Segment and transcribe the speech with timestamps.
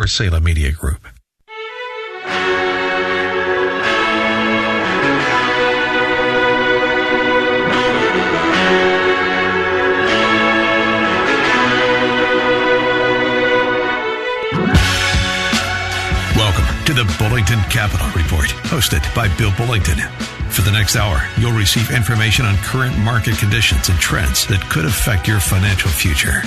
[0.00, 1.06] Or Salem Media Group.
[16.34, 20.00] Welcome to the Bullington Capital Report, hosted by Bill Bullington.
[20.50, 24.86] For the next hour, you'll receive information on current market conditions and trends that could
[24.86, 26.42] affect your financial future.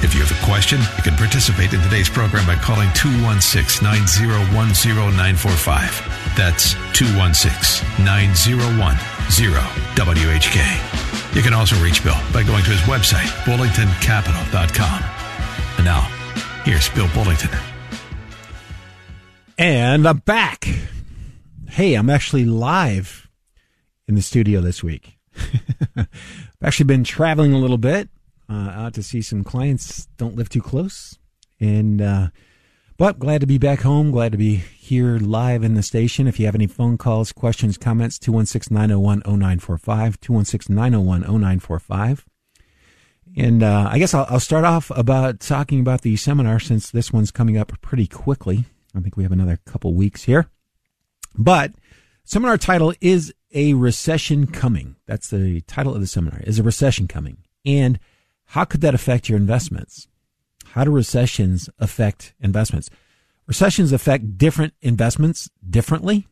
[0.00, 4.54] If you have a question, you can participate in today's program by calling 216 901
[4.54, 6.36] 0945.
[6.36, 11.34] That's 216 901 WHK.
[11.34, 15.02] You can also reach Bill by going to his website, bullingtoncapital.com.
[15.78, 16.02] And now,
[16.64, 17.60] here's Bill Bullington.
[19.58, 20.68] And I'm back.
[21.70, 23.28] Hey, I'm actually live
[24.06, 25.18] in the studio this week.
[25.96, 26.06] I've
[26.62, 28.08] actually been traveling a little bit
[28.48, 30.06] uh, out to see some clients.
[30.16, 31.18] Don't live too close,
[31.60, 32.28] and uh,
[32.98, 34.10] but glad to be back home.
[34.10, 36.26] Glad to be here live in the station.
[36.26, 42.24] If you have any phone calls, questions, comments, 216-901-0945, 216-901-0945.
[43.36, 47.12] And uh, I guess I'll, I'll start off about talking about the seminar since this
[47.12, 48.64] one's coming up pretty quickly.
[48.96, 50.50] I think we have another couple weeks here.
[51.36, 51.74] But
[52.24, 54.96] seminar title is A Recession Coming.
[55.06, 56.40] That's the title of the seminar.
[56.40, 57.44] Is a recession coming?
[57.64, 58.00] And
[58.48, 60.08] how could that affect your investments?
[60.72, 62.88] How do recessions affect investments?
[63.46, 66.26] Recessions affect different investments differently.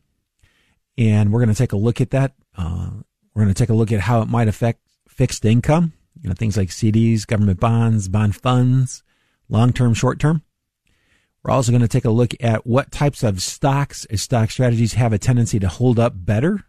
[0.96, 2.32] And we're going to take a look at that.
[2.56, 2.90] Uh,
[3.34, 6.34] we're going to take a look at how it might affect fixed income, you know,
[6.34, 9.02] things like CDs, government bonds, bond funds,
[9.50, 10.42] long term, short term.
[11.42, 14.94] We're also going to take a look at what types of stocks, and stock strategies
[14.94, 16.64] have a tendency to hold up better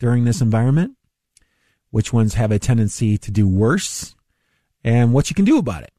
[0.00, 0.96] during this environment,
[1.90, 4.16] which ones have a tendency to do worse,
[4.84, 5.92] and what you can do about it.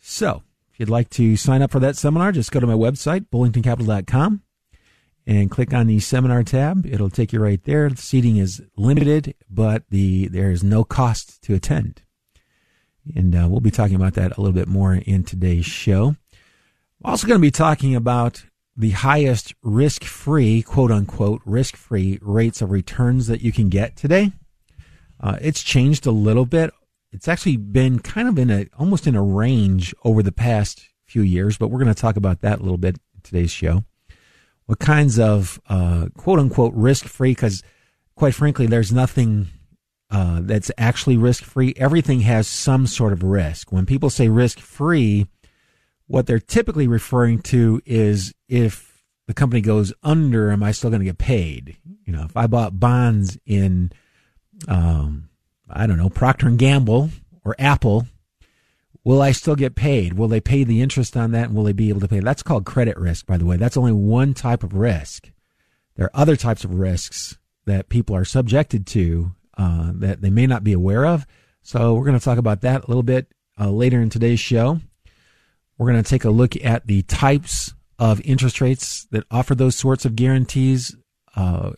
[0.00, 0.42] So,
[0.72, 4.42] if you'd like to sign up for that seminar, just go to my website, bullingtoncapital.com,
[5.26, 6.86] and click on the seminar tab.
[6.86, 7.90] It'll take you right there.
[7.90, 12.02] The seating is limited, but the there is no cost to attend.
[13.14, 16.16] And uh, we'll be talking about that a little bit more in today's show.
[17.04, 18.44] I'm also going to be talking about
[18.76, 23.96] the highest risk free, quote unquote, risk free rates of returns that you can get
[23.96, 24.32] today.
[25.20, 26.72] Uh, it's changed a little bit.
[27.12, 31.22] It's actually been kind of in a, almost in a range over the past few
[31.22, 33.84] years, but we're going to talk about that a little bit in today's show.
[34.66, 37.62] What kinds of, uh, quote unquote, risk free, because
[38.14, 39.48] quite frankly, there's nothing
[40.10, 41.72] uh, that's actually risk free.
[41.76, 43.72] Everything has some sort of risk.
[43.72, 45.26] When people say risk free,
[46.06, 51.00] what they're typically referring to is if the company goes under, am I still going
[51.00, 51.76] to get paid?
[52.04, 53.92] You know, if I bought bonds in,
[54.66, 55.27] um,
[55.70, 57.10] I don't know, Procter and Gamble
[57.44, 58.06] or Apple,
[59.04, 60.14] will I still get paid?
[60.14, 61.46] Will they pay the interest on that?
[61.46, 62.20] And will they be able to pay?
[62.20, 63.56] That's called credit risk, by the way.
[63.56, 65.30] That's only one type of risk.
[65.96, 70.46] There are other types of risks that people are subjected to uh, that they may
[70.46, 71.26] not be aware of.
[71.62, 74.80] So we're going to talk about that a little bit uh, later in today's show.
[75.76, 79.76] We're going to take a look at the types of interest rates that offer those
[79.76, 80.94] sorts of guarantees.
[81.34, 81.72] Uh,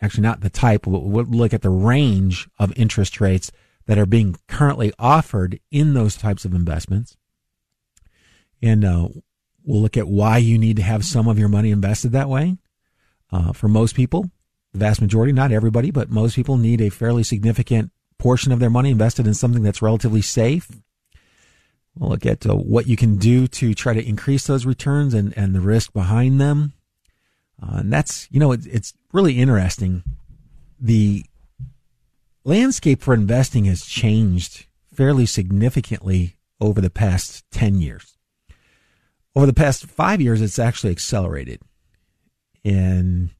[0.00, 3.50] actually, not the type, we'll look at the range of interest rates
[3.86, 7.16] that are being currently offered in those types of investments.
[8.60, 9.08] And uh,
[9.64, 12.58] we'll look at why you need to have some of your money invested that way.
[13.30, 14.30] Uh, for most people,
[14.72, 18.70] the vast majority, not everybody, but most people need a fairly significant portion of their
[18.70, 20.70] money invested in something that's relatively safe
[21.98, 25.36] We'll look at uh, what you can do to try to increase those returns and,
[25.36, 26.72] and the risk behind them.
[27.60, 30.02] Uh, and that's, you know, it, it's really interesting.
[30.80, 31.24] The
[32.44, 38.16] landscape for investing has changed fairly significantly over the past 10 years.
[39.34, 41.60] Over the past five years, it's actually accelerated.
[42.64, 43.30] And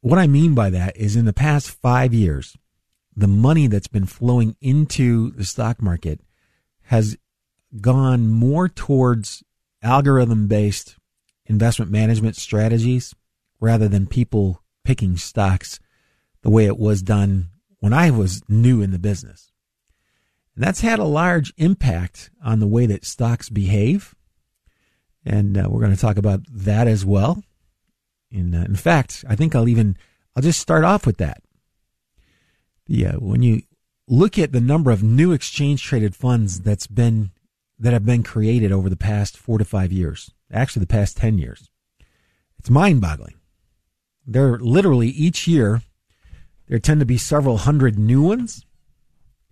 [0.00, 2.56] what I mean by that is in the past five years,
[3.16, 6.20] the money that's been flowing into the stock market
[6.84, 7.16] has
[7.80, 9.42] gone more towards
[9.82, 10.96] algorithm based
[11.46, 13.14] investment management strategies
[13.60, 15.80] rather than people picking stocks
[16.42, 17.48] the way it was done
[17.80, 19.52] when I was new in the business.
[20.54, 24.14] And that's had a large impact on the way that stocks behave.
[25.24, 27.42] and uh, we're going to talk about that as well.
[28.30, 29.96] In uh, in fact, I think I'll even
[30.34, 31.42] I'll just start off with that.
[32.86, 33.62] Yeah, uh, when you
[34.06, 37.30] look at the number of new exchange traded funds that's been
[37.78, 41.38] that have been created over the past four to five years, actually the past ten
[41.38, 41.68] years,
[42.58, 43.34] it's mind boggling.
[44.26, 45.82] There literally each year
[46.68, 48.64] there tend to be several hundred new ones,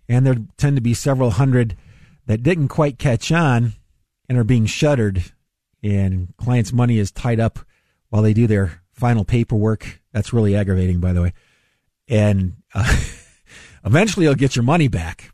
[0.09, 1.77] and there tend to be several hundred
[2.25, 3.73] that didn't quite catch on
[4.27, 5.31] and are being shuttered,
[5.81, 7.59] and clients' money is tied up
[8.09, 10.01] while they do their final paperwork.
[10.11, 11.33] That's really aggravating, by the way.
[12.07, 12.97] And uh,
[13.85, 15.31] eventually you'll get your money back.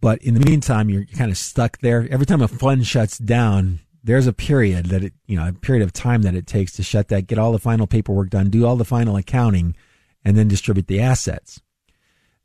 [0.00, 2.08] But in the meantime, you're kind of stuck there.
[2.10, 5.82] Every time a fund shuts down, there's a period that it, you know, a period
[5.82, 8.66] of time that it takes to shut that, get all the final paperwork done, do
[8.66, 9.76] all the final accounting,
[10.24, 11.60] and then distribute the assets.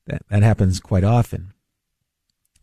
[0.06, 1.54] That, that happens quite often.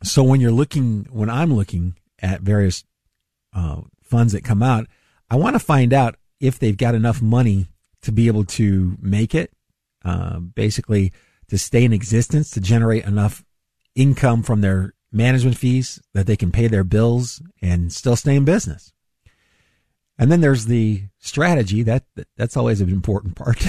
[0.02, 2.84] So when you're looking, when I'm looking at various
[3.52, 4.86] uh, funds that come out,
[5.30, 7.68] I want to find out if they've got enough money
[8.02, 9.52] to be able to make it,
[10.04, 11.12] uh, basically
[11.48, 13.44] to stay in existence, to generate enough
[13.94, 18.44] income from their management fees that they can pay their bills and still stay in
[18.44, 18.92] business.
[20.18, 22.04] And then there's the strategy that
[22.36, 23.66] that's always an important part.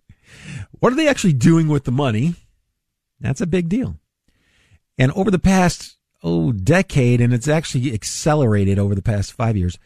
[0.78, 2.34] what are they actually doing with the money?
[3.20, 3.96] That's a big deal.
[4.98, 9.78] And over the past oh decade, and it's actually accelerated over the past five years,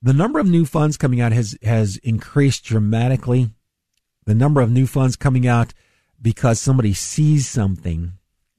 [0.00, 3.50] the number of new funds coming out has has increased dramatically.
[4.24, 5.72] The number of new funds coming out
[6.20, 8.12] because somebody sees something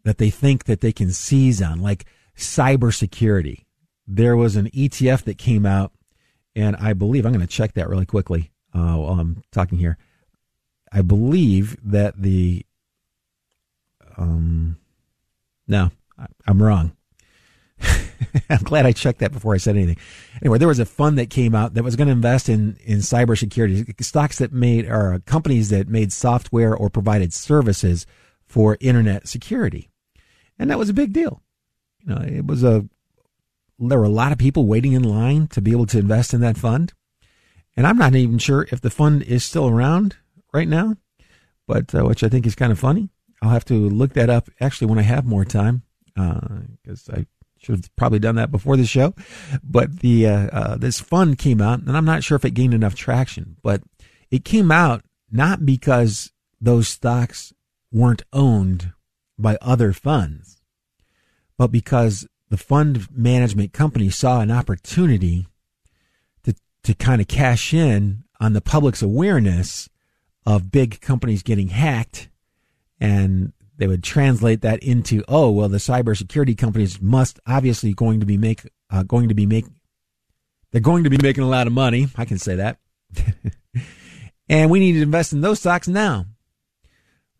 [0.03, 2.05] that they think that they can seize on, like
[2.37, 3.65] cybersecurity.
[4.05, 5.91] There was an ETF that came out,
[6.55, 9.97] and I believe I'm going to check that really quickly uh, while I'm talking here.
[10.91, 12.65] I believe that the
[14.17, 14.77] um,
[15.67, 15.89] no,
[16.45, 16.95] I'm wrong.
[18.49, 19.97] I'm glad I checked that before I said anything.
[20.41, 22.99] Anyway, there was a fund that came out that was going to invest in in
[22.99, 28.05] cybersecurity stocks that made or companies that made software or provided services
[28.45, 29.89] for internet security,
[30.63, 31.43] and that was a big deal.
[31.99, 32.85] You know, it was a
[33.79, 36.39] there were a lot of people waiting in line to be able to invest in
[36.39, 36.93] that fund,
[37.75, 40.15] and I'm not even sure if the fund is still around
[40.53, 40.95] right now,
[41.67, 43.09] but uh, which I think is kind of funny.
[43.41, 45.83] I'll have to look that up actually when I have more time
[46.15, 47.25] because uh, I
[47.57, 49.13] should have probably done that before the show.
[49.61, 52.73] But the uh, uh, this fund came out, and I'm not sure if it gained
[52.73, 53.57] enough traction.
[53.61, 53.81] But
[54.31, 56.31] it came out not because
[56.61, 57.53] those stocks
[57.91, 58.93] weren't owned
[59.43, 60.61] by other funds,
[61.57, 65.47] but because the fund management company saw an opportunity
[66.43, 69.89] to to kind of cash in on the public's awareness
[70.45, 72.29] of big companies getting hacked
[72.99, 78.25] and they would translate that into oh well the cybersecurity companies must obviously going to
[78.25, 79.65] be make uh, going to be make
[80.71, 82.07] they're going to be making a lot of money.
[82.15, 82.79] I can say that.
[84.49, 86.25] And we need to invest in those stocks now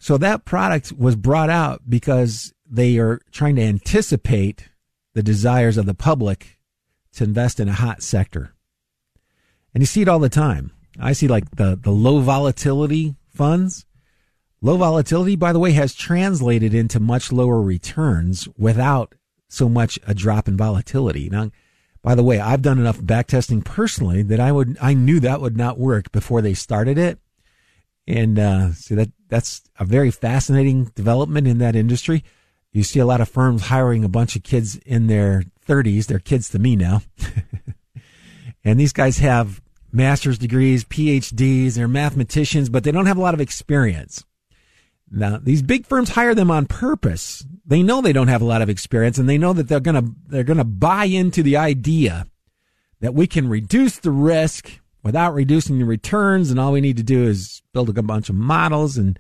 [0.04, 4.70] so that product was brought out because they are trying to anticipate
[5.14, 6.60] the desires of the public
[7.14, 8.54] to invest in a hot sector
[9.74, 13.86] and you see it all the time I see like the the low volatility funds
[14.64, 19.14] Low volatility, by the way, has translated into much lower returns without
[19.50, 21.30] so much a drop in volatility.
[21.30, 21.52] Now,
[22.02, 25.58] by the way, I've done enough backtesting personally that I would, I knew that would
[25.58, 27.20] not work before they started it.
[28.08, 32.24] And, uh, see that, that's a very fascinating development in that industry.
[32.72, 36.08] You see a lot of firms hiring a bunch of kids in their thirties.
[36.08, 37.02] They're kids to me now.
[38.64, 43.36] and these guys have master's degrees, PhDs, they're mathematicians, but they don't have a lot
[43.36, 44.26] of experience.
[45.12, 47.46] Now, these big firms hire them on purpose.
[47.66, 50.04] They know they don't have a lot of experience and they know that they're going
[50.04, 52.26] to, they're going to buy into the idea
[53.00, 56.50] that we can reduce the risk without reducing the returns.
[56.50, 58.98] And all we need to do is build a bunch of models.
[58.98, 59.20] And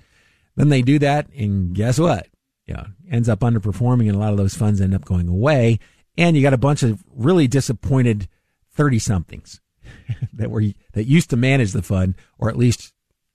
[0.56, 1.28] then they do that.
[1.34, 2.28] And guess what?
[2.66, 5.80] Yeah, ends up underperforming and a lot of those funds end up going away.
[6.18, 8.30] And you got a bunch of really disappointed
[8.72, 9.62] 30 somethings
[10.34, 10.64] that were,
[10.94, 12.94] that used to manage the fund or at least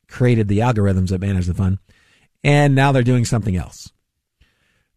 [0.09, 1.79] created the algorithms that manage the fund
[2.45, 3.93] and now they're doing something else.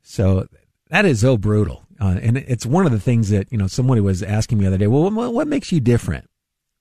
[0.02, 0.48] So
[0.90, 1.84] that is so brutal.
[2.00, 4.70] Uh, and it's one of the things that, you know, somebody was asking me the
[4.70, 6.28] other day, well, what, what makes you different?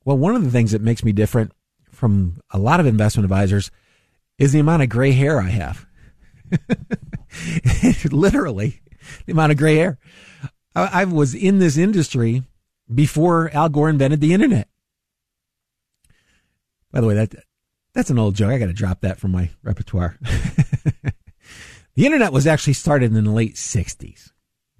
[0.04, 1.52] Well, one of the things that makes me different
[1.90, 3.70] from a lot of investment advisors
[4.38, 5.86] is the amount of gray hair I have.
[8.10, 8.80] Literally,
[9.26, 9.98] the amount of gray hair.
[10.74, 12.42] I, I was in this industry
[12.92, 14.68] before Al Gore invented the internet.
[16.90, 17.34] By the way, that
[17.94, 18.50] that's an old joke.
[18.50, 20.18] I got to drop that from my repertoire.
[20.22, 24.30] the internet was actually started in the late 60s.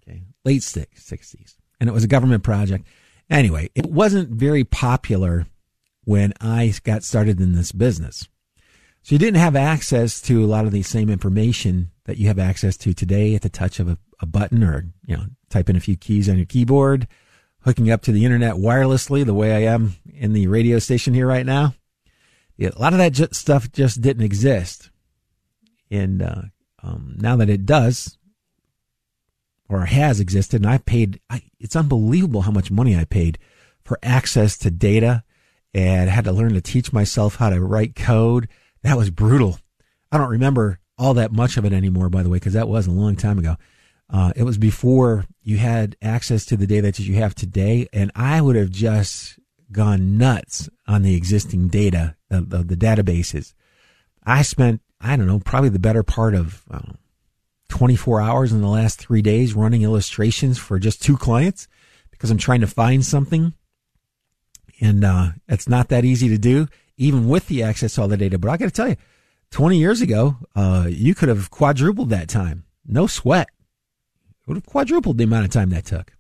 [0.03, 0.23] Okay.
[0.45, 1.57] Late 60s.
[1.81, 2.87] And it was a government project.
[3.31, 5.47] Anyway, it wasn't very popular
[6.05, 8.29] when I got started in this business.
[9.03, 12.39] So you didn't have access to a lot of the same information that you have
[12.39, 15.77] access to today at the touch of a, a button or, you know, type in
[15.77, 17.07] a few keys on your keyboard,
[17.61, 21.27] hooking up to the internet wirelessly the way I am in the radio station here
[21.27, 21.75] right now.
[22.57, 24.91] Yeah, a lot of that stuff just didn't exist.
[25.91, 26.43] And uh,
[26.83, 28.19] um, now that it does,
[29.71, 33.39] or has existed, and I paid, I, it's unbelievable how much money I paid
[33.85, 35.23] for access to data
[35.73, 38.49] and had to learn to teach myself how to write code.
[38.83, 39.59] That was brutal.
[40.11, 42.89] I don't remember all that much of it anymore, by the way, because that was
[42.89, 43.57] a long time ago.
[44.13, 48.11] Uh, it was before you had access to the data that you have today, and
[48.17, 49.39] I would have just
[49.71, 53.55] gone nuts on the existing data, the, the, the databases.
[54.25, 56.97] I spent, I don't know, probably the better part of know,
[57.71, 61.69] 24 hours in the last three days running illustrations for just two clients
[62.11, 63.55] because I'm trying to find something.
[64.81, 68.17] And uh, it's not that easy to do, even with the access to all the
[68.17, 68.39] data.
[68.39, 68.97] But I got to tell you,
[69.51, 72.65] 20 years ago, uh, you could have quadrupled that time.
[72.87, 73.49] No sweat
[74.41, 76.13] It would have quadrupled the amount of time that took.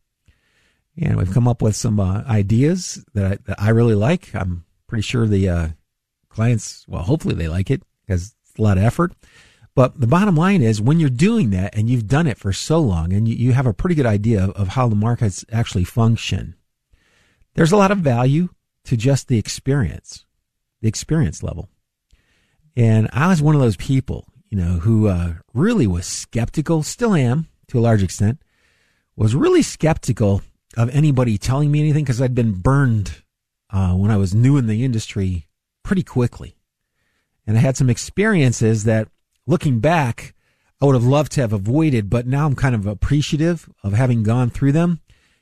[1.00, 4.34] And we've come up with some uh, ideas that I, that I really like.
[4.34, 5.68] I'm pretty sure the uh,
[6.28, 9.14] clients, well, hopefully they like it because it's a lot of effort.
[9.80, 12.80] But the bottom line is when you're doing that and you've done it for so
[12.80, 16.54] long and you, you have a pretty good idea of how the markets actually function,
[17.54, 18.50] there's a lot of value
[18.84, 20.26] to just the experience,
[20.82, 21.70] the experience level.
[22.76, 27.14] And I was one of those people, you know, who uh, really was skeptical, still
[27.14, 28.42] am, to a large extent,
[29.16, 30.42] was really skeptical
[30.76, 33.22] of anybody telling me anything because I'd been burned
[33.70, 35.46] uh, when I was new in the industry
[35.82, 36.58] pretty quickly.
[37.46, 39.08] And I had some experiences that,
[39.50, 40.32] looking back,
[40.80, 44.22] I would have loved to have avoided, but now I'm kind of appreciative of having
[44.22, 45.00] gone through them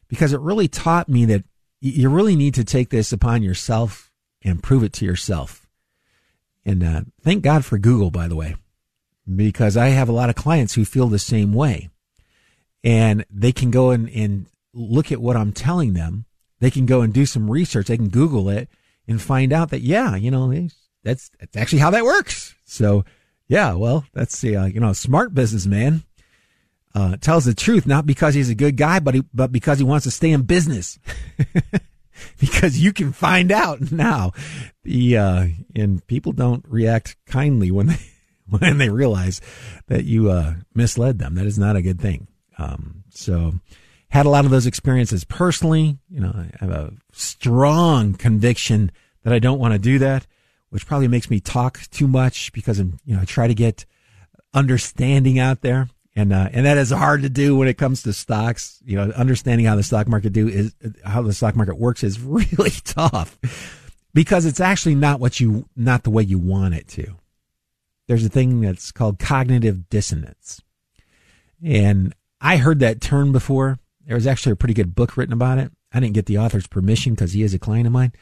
[0.08, 1.44] because it really taught me that
[1.80, 4.10] you really need to take this upon yourself
[4.42, 5.68] and prove it to yourself.
[6.64, 8.56] And uh, thank God for Google, by the way,
[9.32, 11.90] because I have a lot of clients who feel the same way
[12.82, 16.24] and they can go and, and look at what I'm telling them.
[16.60, 17.86] They can go and do some research.
[17.88, 18.70] They can Google it
[19.06, 20.50] and find out that, yeah, you know,
[21.04, 22.54] that's, that's actually how that works.
[22.64, 23.04] So
[23.48, 26.02] yeah, well, that's the, uh, you know, smart businessman,
[26.94, 29.84] uh, tells the truth, not because he's a good guy, but he, but because he
[29.84, 30.98] wants to stay in business.
[32.40, 34.32] because you can find out now.
[34.84, 37.98] The, uh, and people don't react kindly when they,
[38.58, 39.40] when they realize
[39.86, 41.34] that you, uh, misled them.
[41.34, 42.28] That is not a good thing.
[42.58, 43.54] Um, so
[44.10, 45.98] had a lot of those experiences personally.
[46.10, 48.90] You know, I have a strong conviction
[49.22, 50.26] that I don't want to do that,
[50.70, 53.86] which probably makes me talk too much because I'm, you know, I try to get
[54.54, 55.88] understanding out there.
[56.14, 58.80] And, uh, and that is hard to do when it comes to stocks.
[58.84, 62.20] You know, understanding how the stock market do is how the stock market works is
[62.20, 63.38] really tough
[64.14, 67.14] because it's actually not what you, not the way you want it to.
[68.08, 70.62] There's a thing that's called cognitive dissonance.
[71.62, 73.78] And I heard that term before.
[74.06, 75.70] There was actually a pretty good book written about it.
[75.92, 78.12] I didn't get the author's permission because he is a client of mine.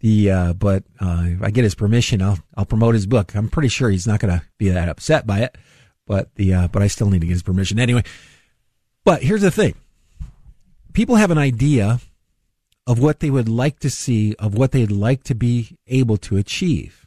[0.00, 3.34] The uh, but uh, if I get his permission, I'll I'll promote his book.
[3.34, 5.58] I'm pretty sure he's not going to be that upset by it,
[6.06, 8.04] but the uh, but I still need to get his permission anyway.
[9.04, 9.74] But here's the thing:
[10.92, 12.00] people have an idea
[12.88, 16.38] of what they would like to see, of what they'd like to be able to
[16.38, 17.06] achieve.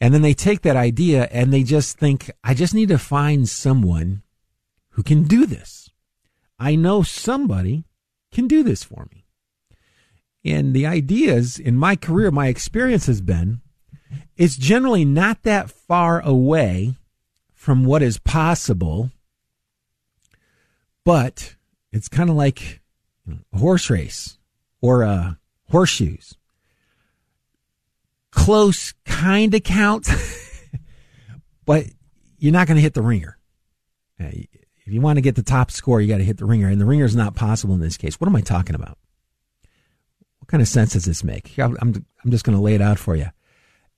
[0.00, 3.48] And then they take that idea and they just think, I just need to find
[3.48, 4.22] someone
[4.90, 5.90] who can do this.
[6.58, 7.84] I know somebody
[8.32, 9.19] can do this for me.
[10.44, 13.60] And the ideas in my career, my experience has been,
[14.36, 16.94] it's generally not that far away
[17.52, 19.10] from what is possible,
[21.04, 21.56] but
[21.92, 22.80] it's kind of like
[23.52, 24.38] a horse race
[24.80, 25.34] or uh,
[25.70, 26.36] horseshoes.
[28.30, 30.10] Close kind of counts,
[31.66, 31.84] but
[32.38, 33.36] you're not going to hit the ringer.
[34.18, 34.46] If
[34.86, 36.86] you want to get the top score, you got to hit the ringer, and the
[36.86, 38.18] ringer is not possible in this case.
[38.20, 38.98] What am I talking about?
[40.50, 41.56] Kind of sense does this make?
[41.58, 43.28] I'm, I'm just going to lay it out for you.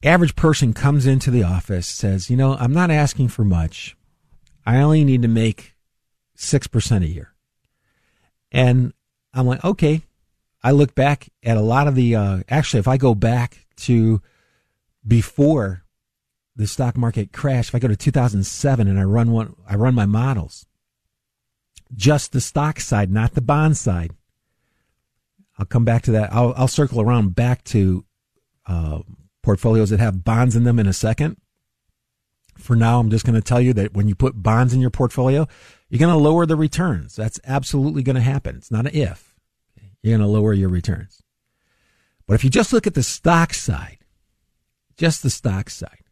[0.02, 3.96] Average person comes into the office, says, you know, I'm not asking for much.
[4.66, 5.74] I only need to make
[6.36, 7.32] 6% a year.
[8.50, 8.92] And
[9.32, 10.02] I'm like, okay.
[10.62, 14.20] I look back at a lot of the, uh, actually, if I go back to
[15.06, 15.84] before
[16.54, 19.94] the stock market crash, if I go to 2007 and I run one, I run
[19.94, 20.66] my models,
[21.94, 24.12] just the stock side, not the bond side.
[25.58, 26.32] I'll come back to that.
[26.32, 28.04] I'll, I'll circle around back to
[28.66, 29.00] uh,
[29.42, 31.36] portfolios that have bonds in them in a second.
[32.56, 34.90] For now, I'm just going to tell you that when you put bonds in your
[34.90, 35.46] portfolio,
[35.88, 37.16] you're going to lower the returns.
[37.16, 38.56] That's absolutely going to happen.
[38.56, 39.34] It's not an if.
[40.02, 41.22] you're going to lower your returns.
[42.26, 43.98] But if you just look at the stock side,
[44.96, 46.04] just the stock side,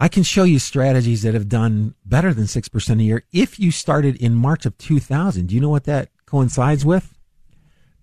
[0.00, 3.70] I can show you strategies that have done better than 6% a year if you
[3.70, 5.46] started in March of 2000.
[5.46, 7.17] Do you know what that coincides with?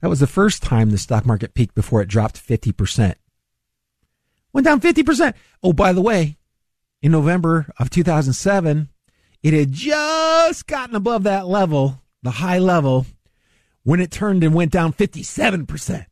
[0.01, 3.15] That was the first time the stock market peaked before it dropped 50%.
[4.53, 5.33] Went down 50%.
[5.63, 6.37] Oh, by the way,
[7.01, 8.89] in November of 2007,
[9.43, 13.05] it had just gotten above that level, the high level,
[13.83, 16.05] when it turned and went down 57%.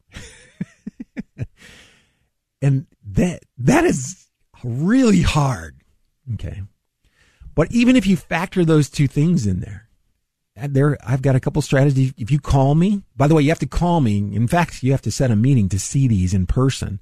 [2.62, 4.28] and that that is
[4.64, 5.82] really hard.
[6.36, 6.62] Okay.
[7.56, 9.90] But even if you factor those two things in there,
[10.56, 12.14] there I've got a couple strategies.
[12.18, 14.18] If you call me, by the way, you have to call me.
[14.18, 17.00] In fact, you have to set a meeting to see these in person.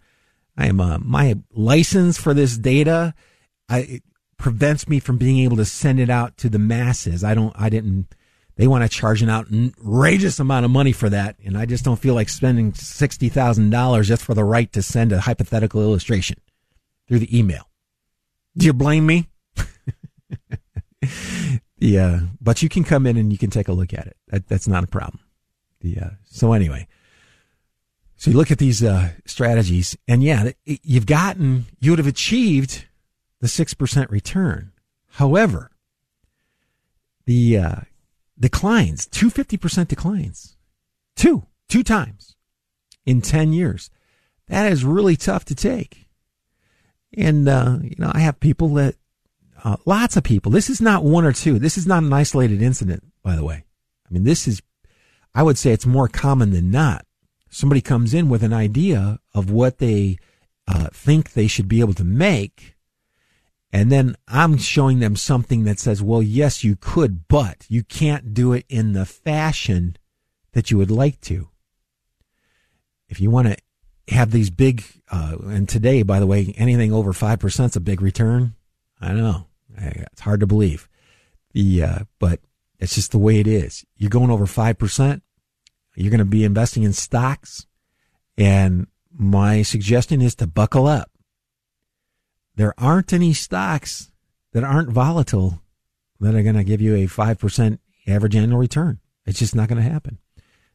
[0.57, 3.13] I am uh, my license for this data.
[3.69, 4.01] I,
[4.37, 7.23] prevents me from being able to send it out to the masses.
[7.23, 7.53] I don't.
[7.57, 8.13] I didn't
[8.61, 11.35] they want to charge an outrageous amount of money for that.
[11.43, 15.21] And I just don't feel like spending $60,000 just for the right to send a
[15.21, 16.37] hypothetical illustration
[17.07, 17.63] through the email.
[18.55, 19.29] Do you blame me?
[21.81, 24.15] yeah, but you can come in and you can take a look at it.
[24.27, 25.19] That, that's not a problem.
[25.79, 26.87] The, uh, so anyway,
[28.15, 32.85] so you look at these uh, strategies, and yeah, you've gotten, you would have achieved
[33.39, 34.71] the 6% return.
[35.13, 35.71] However,
[37.25, 37.75] the uh,
[38.39, 40.55] declines, two 50% declines,
[41.15, 42.35] two, two times
[43.07, 43.89] in 10 years.
[44.49, 46.05] That is really tough to take.
[47.17, 48.97] And, uh, you know, I have people that,
[49.63, 51.59] uh, lots of people, this is not one or two.
[51.59, 53.63] This is not an isolated incident, by the way.
[54.09, 54.61] I mean, this is,
[55.35, 57.05] I would say it's more common than not.
[57.49, 60.17] Somebody comes in with an idea of what they
[60.67, 62.75] uh, think they should be able to make,
[63.73, 68.33] and then I'm showing them something that says, well, yes, you could, but you can't
[68.33, 69.97] do it in the fashion
[70.53, 71.49] that you would like to.
[73.07, 77.13] If you want to have these big, uh, and today, by the way, anything over
[77.13, 78.55] 5% is a big return.
[78.99, 79.47] I don't know.
[79.77, 80.89] It's hard to believe.
[81.53, 82.39] The, uh, but
[82.79, 83.85] it's just the way it is.
[83.97, 85.21] You're going over 5%.
[85.95, 87.67] You're going to be investing in stocks.
[88.37, 91.11] And my suggestion is to buckle up
[92.55, 94.11] there aren't any stocks
[94.53, 95.61] that aren't volatile
[96.19, 98.99] that are going to give you a 5% average annual return.
[99.25, 100.17] It's just not going to happen.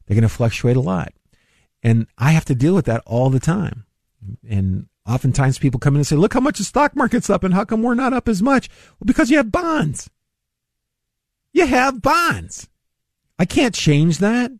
[0.05, 1.13] They're going to fluctuate a lot.
[1.83, 3.85] And I have to deal with that all the time.
[4.49, 7.53] And oftentimes people come in and say, look how much the stock market's up and
[7.53, 8.69] how come we're not up as much?
[8.99, 10.09] Well, because you have bonds.
[11.53, 12.67] You have bonds.
[13.39, 14.51] I can't change that.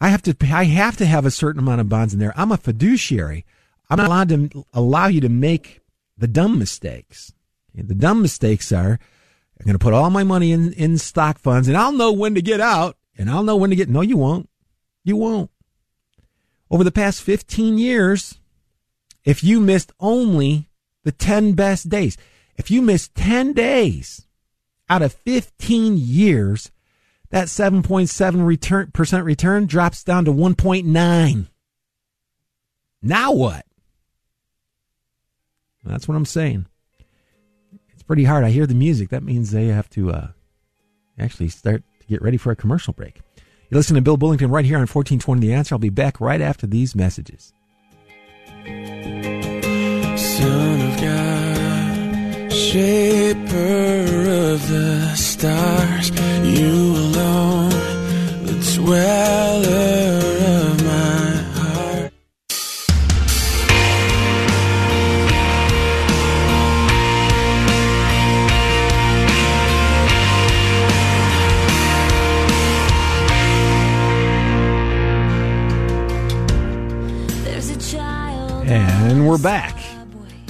[0.00, 2.32] I have to, I have to have a certain amount of bonds in there.
[2.36, 3.44] I'm a fiduciary.
[3.90, 5.80] I'm not allowed to allow you to make
[6.16, 7.32] the dumb mistakes.
[7.74, 8.98] The dumb mistakes are
[9.58, 12.34] I'm going to put all my money in, in stock funds and I'll know when
[12.34, 13.88] to get out and I'll know when to get.
[13.88, 14.48] No, you won't.
[15.04, 15.50] You won't.
[16.70, 18.38] Over the past 15 years,
[19.28, 20.70] if you missed only
[21.04, 22.16] the 10 best days,
[22.56, 24.26] if you missed 10 days
[24.88, 26.70] out of 15 years,
[27.28, 31.46] that 7.7 return, percent return drops down to 1.9.
[33.02, 33.66] Now what?
[35.84, 36.64] That's what I'm saying.
[37.92, 38.44] It's pretty hard.
[38.44, 39.10] I hear the music.
[39.10, 40.28] That means they have to uh,
[41.18, 43.20] actually start to get ready for a commercial break.
[43.68, 45.74] You're listening to Bill Bullington right here on 1420 The Answer.
[45.74, 47.52] I'll be back right after these messages.
[50.38, 54.12] Son of God, shaper
[54.52, 56.10] of the stars,
[56.44, 57.70] you alone,
[58.46, 59.98] the dweller
[60.54, 62.12] of my heart
[77.42, 78.68] There's a child.
[78.68, 79.77] And we're back.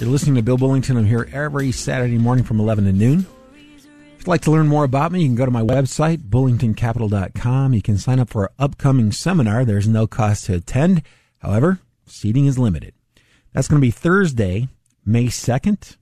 [0.01, 0.97] You're listening to Bill Bullington.
[0.97, 3.27] I'm here every Saturday morning from 11 to noon.
[3.53, 7.75] If you'd like to learn more about me, you can go to my website, bullingtoncapital.com.
[7.75, 9.65] You can sign up for our upcoming seminar.
[9.65, 11.03] There's no cost to attend.
[11.39, 12.95] However, seating is limited.
[13.53, 14.69] That's going to be Thursday,
[15.05, 15.97] May 2nd.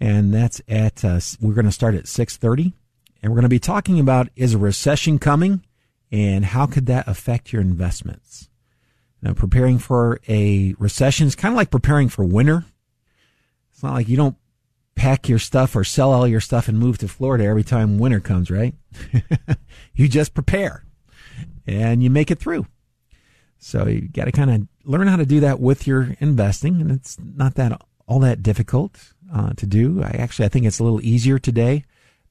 [0.00, 2.72] And that's at, uh, we're going to start at 630.
[3.22, 5.64] And we're going to be talking about is a recession coming
[6.10, 8.48] and how could that affect your investments?
[9.22, 12.64] Now, preparing for a recession is kind of like preparing for winter.
[13.80, 14.36] It's not like you don't
[14.94, 18.20] pack your stuff or sell all your stuff and move to Florida every time winter
[18.20, 18.74] comes, right?
[19.94, 20.84] you just prepare
[21.66, 22.66] and you make it through.
[23.56, 26.90] So you got to kind of learn how to do that with your investing, and
[26.90, 30.02] it's not that all that difficult uh, to do.
[30.02, 31.86] I actually I think it's a little easier today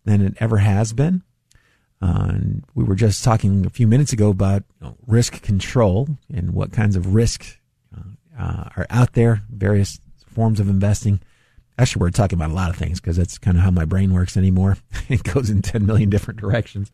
[0.05, 1.23] than it ever has been.
[1.99, 6.09] Uh, and we were just talking a few minutes ago about you know, risk control
[6.31, 7.57] and what kinds of risks
[7.97, 8.03] uh,
[8.39, 11.19] uh, are out there, various forms of investing.
[11.79, 14.13] Actually, we're talking about a lot of things because that's kind of how my brain
[14.13, 14.75] works anymore.
[15.09, 16.91] it goes in 10 million different directions.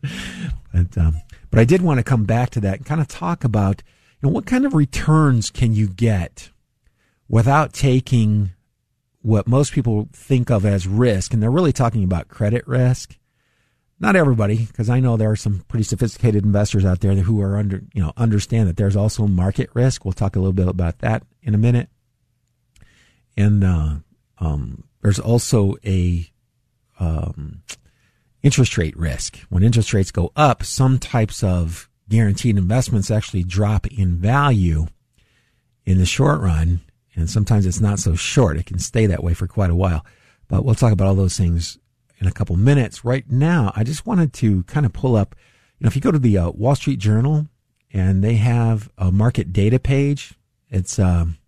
[0.72, 1.20] But, um,
[1.50, 3.82] but I did want to come back to that and kind of talk about
[4.20, 6.50] you know, what kind of returns can you get
[7.28, 8.52] without taking
[9.22, 13.18] what most people think of as risk, and they're really talking about credit risk.
[13.98, 17.56] Not everybody, because I know there are some pretty sophisticated investors out there who are
[17.56, 20.04] under, you know, understand that there's also market risk.
[20.04, 21.88] We'll talk a little bit about that in a minute.
[23.36, 23.94] And uh,
[24.38, 26.30] um, there's also a
[26.98, 27.62] um,
[28.42, 29.38] interest rate risk.
[29.48, 34.86] When interest rates go up, some types of guaranteed investments actually drop in value
[35.84, 36.80] in the short run
[37.16, 38.58] and sometimes it's not so short.
[38.58, 40.04] It can stay that way for quite a while.
[40.48, 41.78] But we'll talk about all those things
[42.18, 43.04] in a couple minutes.
[43.04, 45.34] Right now, I just wanted to kind of pull up,
[45.78, 47.48] you know, if you go to the uh, Wall Street Journal
[47.92, 50.34] and they have a market data page,
[50.68, 51.38] it's, um,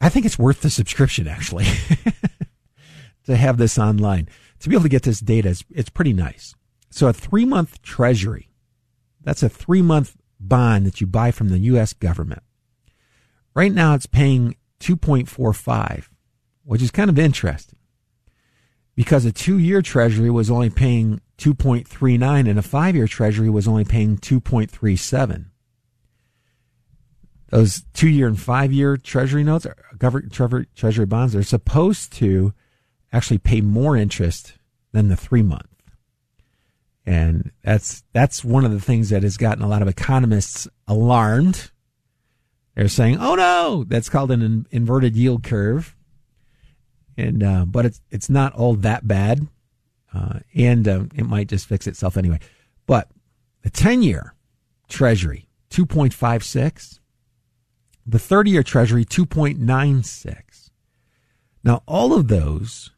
[0.00, 1.66] I think it's worth the subscription actually
[3.24, 4.28] to have this online.
[4.60, 6.54] To be able to get this data, it's, it's pretty nice.
[6.90, 8.50] So a three month treasury,
[9.22, 11.92] that's a three month bond that you buy from the U.S.
[11.92, 12.42] government.
[13.54, 16.08] Right now it's paying 2.45,
[16.64, 17.78] which is kind of interesting
[18.94, 23.66] because a two year treasury was only paying 2.39 and a five year treasury was
[23.66, 25.46] only paying 2.37
[27.54, 29.64] those two year and five year treasury notes,
[29.96, 30.32] government
[30.74, 32.52] treasury bonds, are supposed to
[33.12, 34.54] actually pay more interest
[34.90, 35.68] than the three month.
[37.06, 41.70] And that's, that's one of the things that has gotten a lot of economists alarmed.
[42.74, 45.94] They're saying, oh no, that's called an in- inverted yield curve.
[47.16, 49.46] And, uh, but it's, it's not all that bad.
[50.12, 52.40] Uh, and uh, it might just fix itself anyway.
[52.88, 53.10] But
[53.62, 54.34] the 10 year
[54.88, 56.98] treasury, 2.56,
[58.06, 60.70] the 30 year treasury 2.96.
[61.62, 62.90] Now, all of those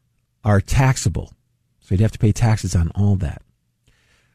[0.43, 1.33] are taxable.
[1.79, 3.41] So you'd have to pay taxes on all that.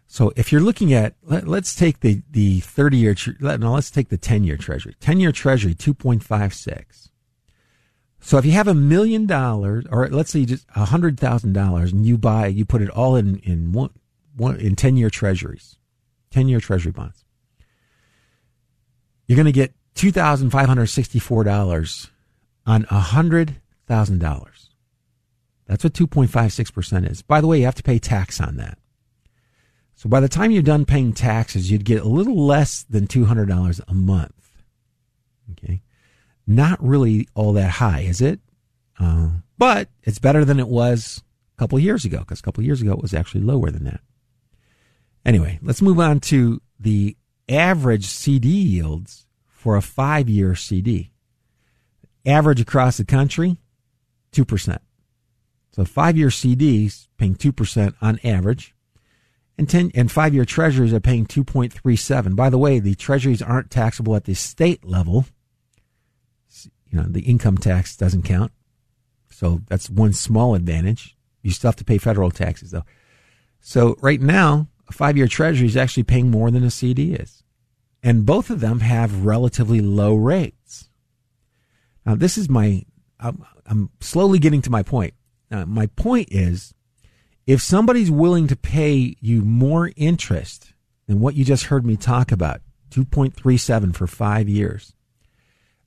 [0.07, 3.91] So if you're looking at, let, us take the, the 30 year, let, no, let's
[3.91, 4.95] take the 10 year treasury.
[5.01, 7.09] 10 year treasury, 2.56.
[8.21, 11.93] So if you have a million dollars, or let's say just a hundred thousand dollars
[11.93, 13.91] and you buy, you put it all in, in one,
[14.37, 15.77] one, in 10 year treasuries,
[16.31, 17.25] 10 year treasury bonds,
[19.27, 22.11] you're going to get $2,564
[22.67, 24.71] on a hundred thousand dollars.
[25.67, 27.23] That's what 2.56% is.
[27.23, 28.79] By the way, you have to pay tax on that.
[29.95, 33.81] So by the time you're done paying taxes, you'd get a little less than $200
[33.87, 34.51] a month.
[35.53, 35.83] Okay.
[36.47, 38.41] Not really all that high, is it?
[38.99, 41.23] Uh, but it's better than it was
[41.57, 44.01] a couple years ago, because a couple years ago it was actually lower than that.
[45.25, 47.17] Anyway, let's move on to the
[47.49, 49.22] average CD yields
[49.63, 51.13] for a five year CD.
[52.27, 53.59] Average across the country,
[54.33, 54.79] 2%.
[55.71, 58.75] So five year CDs paying 2% on average
[59.57, 62.35] and 10 and 5 year treasuries are paying 2.37.
[62.35, 65.27] By the way, the treasuries aren't taxable at the state level.
[66.91, 68.51] You know, the income tax doesn't count.
[69.31, 71.17] So that's one small advantage.
[71.43, 72.85] You still have to pay federal taxes though.
[73.61, 77.45] So right now, a 5 year treasury is actually paying more than a CD is.
[78.03, 80.89] And both of them have relatively low rates.
[82.05, 82.85] Now this is my,
[83.21, 85.15] I'm, I'm slowly getting to my point.
[85.51, 86.75] Uh, my point is
[87.47, 90.73] if somebody's willing to pay you more interest
[91.07, 92.61] than what you just heard me talk about,
[92.91, 94.95] 2.37 for five years,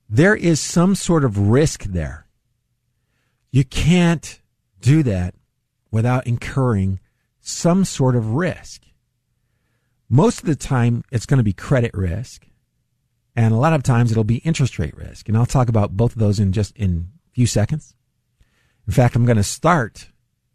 [0.10, 2.28] there is some sort of risk there.
[3.52, 4.42] You can't
[4.82, 5.34] do that
[5.92, 7.00] without incurring
[7.42, 8.84] some sort of risk.
[10.16, 12.48] Most of the time, it's going to be credit risk.
[13.36, 15.28] And a lot of times it'll be interest rate risk.
[15.28, 17.96] And I'll talk about both of those in just in a few seconds.
[18.88, 20.08] In fact, I'm going to start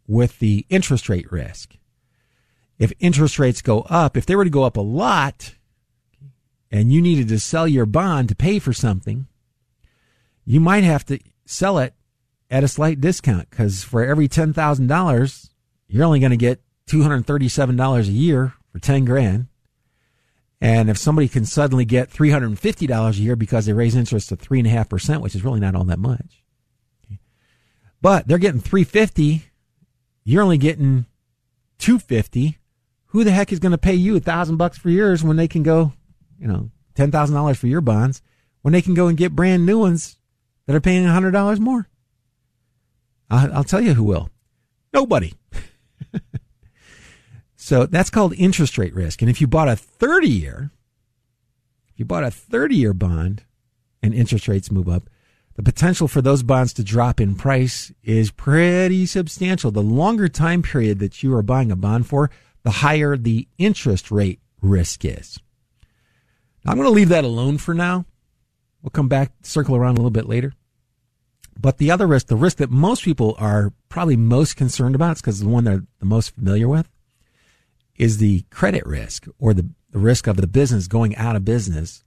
[0.07, 1.75] with the interest rate risk.
[2.79, 5.53] If interest rates go up, if they were to go up a lot
[6.71, 9.27] and you needed to sell your bond to pay for something,
[10.43, 11.93] you might have to sell it
[12.49, 15.49] at a slight discount because for every $10,000,
[15.87, 19.45] you're only going to get $237 a year for 10 grand.
[20.61, 25.21] And if somebody can suddenly get $350 a year because they raise interest to 3.5%,
[25.21, 26.43] which is really not all that much.
[27.99, 29.43] But they're getting 350
[30.23, 31.05] you're only getting
[31.79, 32.57] 250
[33.07, 35.47] who the heck is going to pay you a thousand bucks for yours when they
[35.47, 35.93] can go
[36.39, 38.21] you know $10000 for your bonds
[38.61, 40.17] when they can go and get brand new ones
[40.67, 41.87] that are paying $100 more?
[43.29, 44.29] I'll, I'll tell you who will.
[44.93, 45.33] Nobody
[47.63, 49.21] So that's called interest rate risk.
[49.21, 50.71] And if you bought a 30 year,
[51.89, 53.43] if you bought a 30 year bond
[54.01, 55.07] and interest rates move up,
[55.53, 59.69] the potential for those bonds to drop in price is pretty substantial.
[59.69, 62.31] The longer time period that you are buying a bond for,
[62.63, 65.37] the higher the interest rate risk is.
[66.65, 68.05] Now, I'm going to leave that alone for now.
[68.81, 70.53] We'll come back, circle around a little bit later.
[71.59, 75.21] But the other risk, the risk that most people are probably most concerned about, it's
[75.21, 76.89] because the one they're the most familiar with,
[78.01, 82.03] is the credit risk or the, the risk of the business going out of business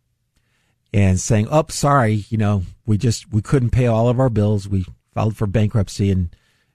[0.92, 4.68] and saying, "Oh, sorry, you know, we just we couldn't pay all of our bills.
[4.68, 6.34] We filed for bankruptcy, and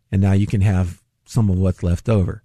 [0.10, 2.44] and now you can have some of what's left over."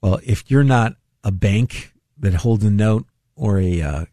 [0.00, 3.04] Well, if you're not a bank that holds a note
[3.36, 4.04] or a uh,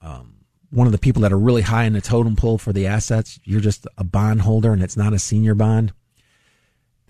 [0.00, 0.38] um,
[0.70, 3.38] one of the people that are really high in the totem pole for the assets,
[3.44, 5.92] you're just a bond holder and it's not a senior bond,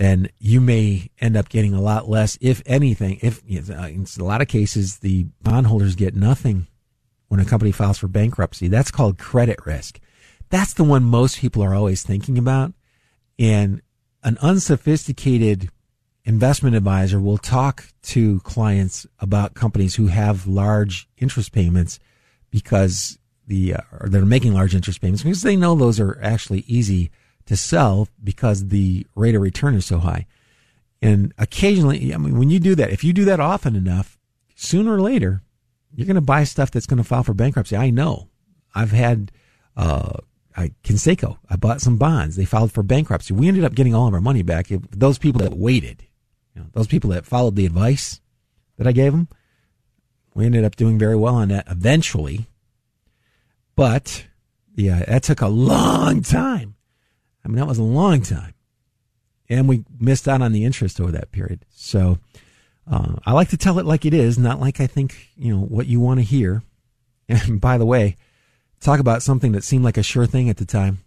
[0.02, 3.20] then you may end up getting a lot less, if anything.
[3.22, 6.66] If in a lot of cases, the bondholders get nothing
[7.28, 8.66] when a company files for bankruptcy.
[8.66, 10.00] That's called credit risk.
[10.50, 12.72] That's the one most people are always thinking about.
[13.38, 13.80] And
[14.24, 15.70] an unsophisticated
[16.24, 22.00] investment advisor will talk to clients about companies who have large interest payments
[22.50, 26.64] because the, uh, or they're making large interest payments because they know those are actually
[26.66, 27.10] easy
[27.46, 30.26] to sell because the rate of return is so high.
[31.00, 34.18] And occasionally, I mean, when you do that, if you do that often enough,
[34.55, 35.42] sooner or later,
[35.94, 37.76] you're going to buy stuff that's going to file for bankruptcy.
[37.76, 38.28] I know.
[38.74, 39.33] I've had,
[39.76, 40.12] uh,
[40.57, 42.37] I, Conseco, I bought some bonds.
[42.37, 43.35] They filed for bankruptcy.
[43.35, 44.70] We ended up getting all of our money back.
[44.70, 46.07] If those people that waited,
[46.55, 48.20] you know, those people that followed the advice
[48.76, 49.28] that I gave them,
[50.35, 52.46] we ended up doing very well on that eventually.
[53.74, 54.26] But
[54.74, 56.76] yeah, that took a long time.
[57.44, 58.55] I mean, that was a long time.
[59.48, 61.64] And we missed out on the interest over that period.
[61.70, 62.18] So,
[62.90, 65.62] uh, I like to tell it like it is, not like I think, you know,
[65.62, 66.62] what you want to hear.
[67.28, 68.16] And by the way,
[68.81, 70.98] talk about something that seemed like a sure thing at the time.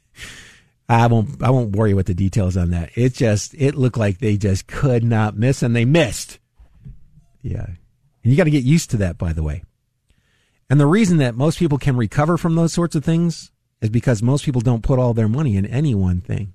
[0.88, 2.90] I won't, I won't you with the details on that.
[2.96, 6.38] It just, it looked like they just could not miss and they missed.
[7.42, 7.66] Yeah.
[7.66, 7.76] And
[8.32, 9.62] you got to get used to that, by the way.
[10.68, 13.52] And the reason that most people can recover from those sorts of things
[13.86, 16.52] is because most people don't put all their money in any one thing.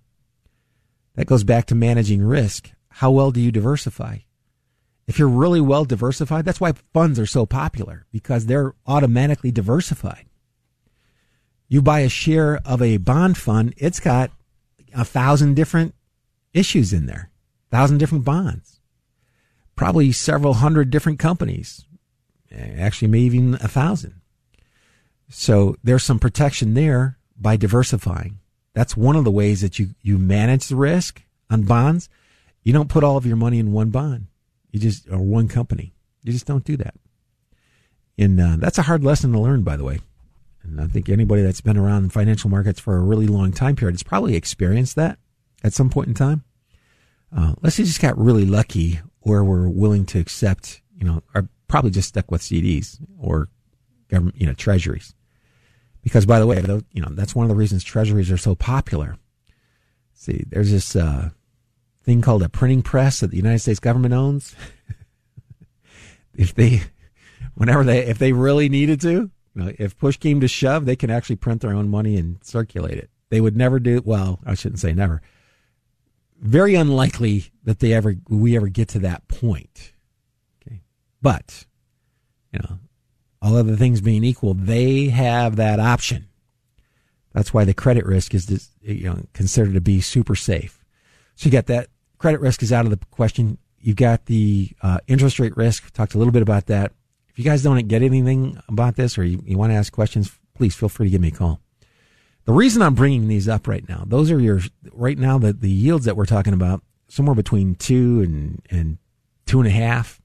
[1.15, 2.72] That goes back to managing risk.
[2.89, 4.20] How well do you diversify?
[5.08, 10.26] If you're really well diversified, that's why funds are so popular because they're automatically diversified.
[11.70, 14.32] You buy a share of a bond fund, it's got
[14.94, 15.96] a thousand different
[16.54, 17.32] issues in there,
[17.72, 18.82] thousand different bonds,
[19.78, 21.86] probably several hundred different companies,
[22.54, 24.15] actually, maybe even a thousand.
[25.30, 28.40] So there's some protection there by diversifying.
[28.74, 32.10] That's one of the ways that you, you manage the risk on bonds.
[32.64, 34.28] You don't put all of your money in one bond.
[34.72, 35.94] You just, or one company.
[36.24, 36.94] You just don't do that.
[38.18, 40.00] And uh, that's a hard lesson to learn, by the way.
[40.64, 43.96] And I think anybody that's been around financial markets for a really long time period
[43.96, 45.18] has probably experienced that
[45.64, 46.44] at some point in time.
[47.36, 51.50] Uh, let's say just got really lucky or we're willing to accept, you know, or
[51.68, 53.50] probably just stuck with CDs or
[54.10, 55.16] government, you know, treasuries.
[56.04, 59.18] Because by the way, you know, that's one of the reasons treasuries are so popular.
[60.14, 61.30] See, there's this, uh,
[62.04, 64.56] thing called a printing press that the United States government owns.
[66.36, 66.82] if they,
[67.54, 69.12] whenever they, if they really needed to,
[69.56, 72.44] you know, if push came to shove, they can actually print their own money and
[72.44, 73.10] circulate it.
[73.30, 75.22] They would never do, well, I shouldn't say never.
[76.40, 79.94] Very unlikely that they ever, we ever get to that point.
[80.62, 80.82] Okay.
[81.22, 81.66] But,
[82.52, 82.80] you know,
[83.42, 86.28] all other things being equal, they have that option.
[87.34, 90.84] That's why the credit risk is, you know, considered to be super safe.
[91.36, 93.58] So you got that credit risk is out of the question.
[93.80, 95.92] You've got the uh, interest rate risk.
[95.94, 96.92] Talked a little bit about that.
[97.30, 100.32] If you guys don't get anything about this or you, you want to ask questions,
[100.54, 101.62] please feel free to give me a call.
[102.46, 105.70] The reason I'm bringing these up right now, those are your right now the the
[105.70, 108.98] yields that we're talking about, somewhere between two and and
[109.46, 110.20] two and a half.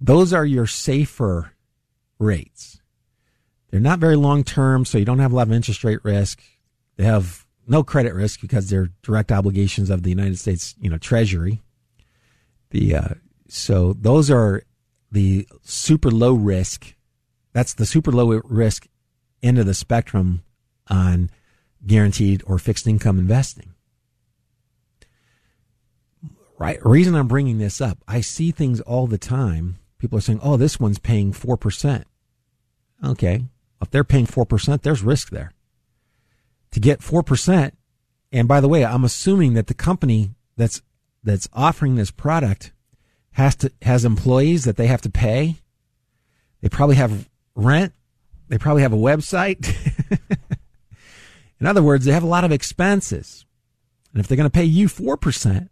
[0.00, 1.53] Those are your safer
[2.18, 2.80] rates.
[3.70, 6.40] They're not very long term, so you don't have a lot of interest rate risk.
[6.96, 10.98] They have no credit risk because they're direct obligations of the United States, you know,
[10.98, 11.62] Treasury.
[12.70, 13.08] The uh,
[13.48, 14.62] so those are
[15.10, 16.94] the super low risk.
[17.52, 18.86] That's the super low risk
[19.42, 20.42] end of the spectrum
[20.88, 21.30] on
[21.86, 23.74] guaranteed or fixed income investing.
[26.58, 26.84] Right.
[26.84, 29.78] Reason I'm bringing this up, I see things all the time.
[30.04, 32.06] People are saying, "Oh, this one's paying four percent."
[33.02, 33.46] Okay,
[33.80, 35.50] if they're paying four percent, there's risk there
[36.74, 37.70] to get 4%.
[38.32, 40.82] And by the way, I'm assuming that the company that's,
[41.22, 42.72] that's offering this product
[43.30, 45.56] has to has employees that they have to pay.
[46.60, 47.92] They probably have rent.
[48.48, 49.72] They probably have a website.
[51.60, 53.46] In other words, they have a lot of expenses.
[54.12, 55.68] And if they're going to pay you 4%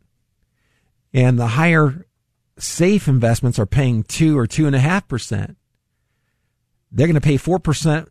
[1.12, 2.06] and the higher
[2.58, 5.56] safe investments are paying two or two and a half percent,
[6.90, 8.06] they're going to pay 4%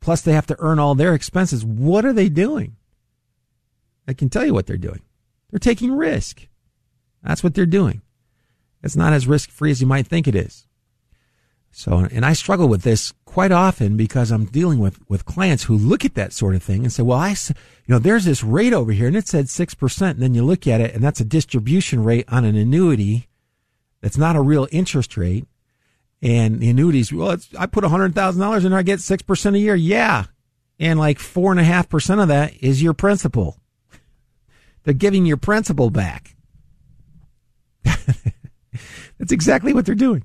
[0.00, 1.64] plus they have to earn all their expenses.
[1.64, 2.76] What are they doing?
[4.06, 5.02] I can tell you what they're doing.
[5.50, 6.46] They're taking risk.
[7.22, 8.02] That's what they're doing.
[8.82, 10.66] It's not as risk free as you might think it is.
[11.70, 15.76] So, and I struggle with this quite often because I'm dealing with, with clients who
[15.76, 17.54] look at that sort of thing and say, well, I, you
[17.88, 20.10] know, there's this rate over here and it said 6%.
[20.10, 23.28] And then you look at it and that's a distribution rate on an annuity.
[24.00, 25.46] That's not a real interest rate.
[26.20, 29.74] And the annuities, well, I put $100,000 in there, I get 6% a year.
[29.74, 30.24] Yeah.
[30.80, 33.56] And like four and a half percent of that is your principal.
[34.84, 36.36] They're giving your principal back.
[37.84, 40.24] That's exactly what they're doing.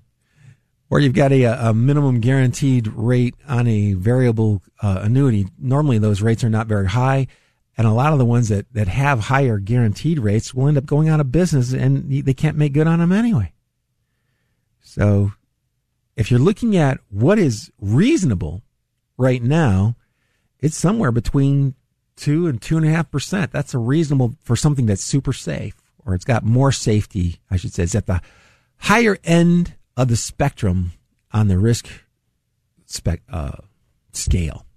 [0.89, 5.47] Or you've got a, a minimum guaranteed rate on a variable uh, annuity.
[5.57, 7.27] Normally, those rates are not very high.
[7.75, 10.85] And a lot of the ones that, that have higher guaranteed rates will end up
[10.85, 13.51] going out of business and they can't make good on them anyway.
[14.93, 15.31] So
[16.15, 18.61] if you're looking at what is reasonable
[19.17, 19.95] right now,
[20.59, 21.73] it's somewhere between
[22.15, 23.51] two and two and a half percent.
[23.51, 25.73] That's a reasonable for something that's super safe
[26.05, 27.83] or it's got more safety, I should say.
[27.83, 28.21] It's at the
[28.77, 30.91] higher end of the spectrum
[31.31, 31.89] on the risk
[32.85, 33.57] spec, uh,
[34.11, 34.67] scale.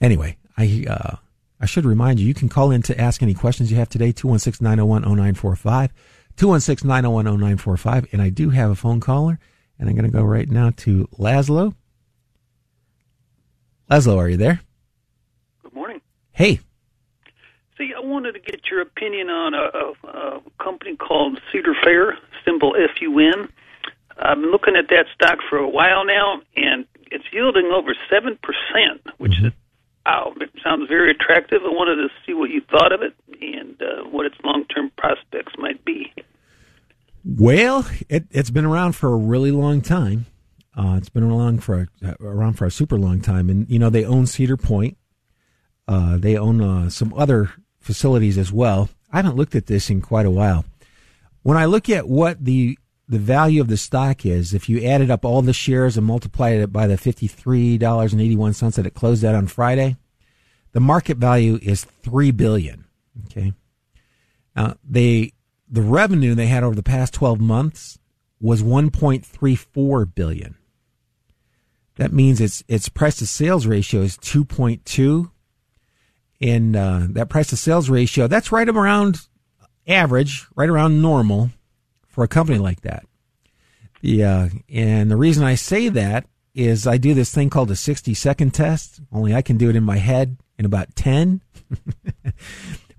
[0.00, 1.16] Anyway, I, uh,
[1.60, 4.12] I should remind you, you can call in to ask any questions you have today,
[6.40, 8.12] 216-901-0945, 216-901-0945.
[8.12, 9.38] And I do have a phone caller,
[9.78, 11.74] and I'm going to go right now to Laszlo.
[13.90, 14.60] Laszlo, are you there?
[15.62, 16.00] Good morning.
[16.32, 16.60] Hey.
[17.76, 22.16] See, I wanted to get your opinion on a, a, a company called Cedar Fair,
[22.44, 23.48] symbol FUN.
[24.18, 28.38] I've been looking at that stock for a while now, and it's yielding over 7%,
[29.18, 29.46] which mm-hmm.
[29.46, 29.52] is,
[30.04, 31.60] wow, it sounds very attractive.
[31.64, 34.90] I wanted to see what you thought of it and uh, what its long term
[34.96, 36.12] prospects might be.
[37.24, 40.26] Well, it, has been around for a really long time.
[40.76, 43.90] Uh, it's been around for a, around for a super long time, and you know
[43.90, 44.96] they own Cedar Point.
[45.86, 48.88] Uh, they own uh, some other facilities as well.
[49.12, 50.64] I haven't looked at this in quite a while.
[51.42, 52.78] When I look at what the
[53.10, 56.60] the value of the stock is, if you added up all the shares and multiplied
[56.60, 59.96] it by the $53.81 that it closed at on Friday,
[60.70, 62.84] the market value is 3 billion.
[63.26, 63.52] Okay.
[64.54, 65.32] Now, they,
[65.70, 67.98] the revenue they had over the past 12 months
[68.40, 70.56] was 1.34 billion.
[71.96, 75.30] That means its, its price to sales ratio is 2.2.
[76.40, 79.20] And, uh, that price to sales ratio, that's right around
[79.86, 81.50] average, right around normal
[82.08, 83.04] for a company like that.
[84.00, 88.14] Yeah, and the reason I say that is I do this thing called a 60
[88.14, 91.42] second test, only I can do it in my head in about 10.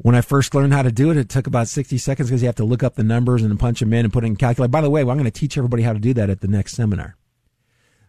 [0.01, 2.47] when I first learned how to do it, it took about 60 seconds because you
[2.47, 4.69] have to look up the numbers and punch them in and put in calculator.
[4.69, 6.47] By the way, well, I'm going to teach everybody how to do that at the
[6.47, 7.15] next seminar.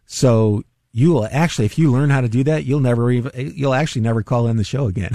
[0.07, 3.75] So you will actually, if you learn how to do that, you'll never even, you'll
[3.75, 5.13] actually never call in the show again.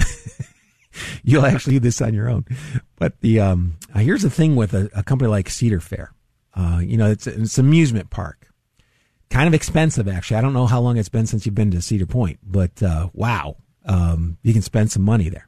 [1.24, 2.44] you'll actually do this on your own.
[2.96, 6.12] But the um, uh, here's the thing with a, a company like Cedar Fair.
[6.54, 8.48] Uh, you know, it's it's an amusement park,
[9.30, 10.36] kind of expensive actually.
[10.36, 13.08] I don't know how long it's been since you've been to Cedar Point, but uh,
[13.12, 15.47] wow, um, you can spend some money there.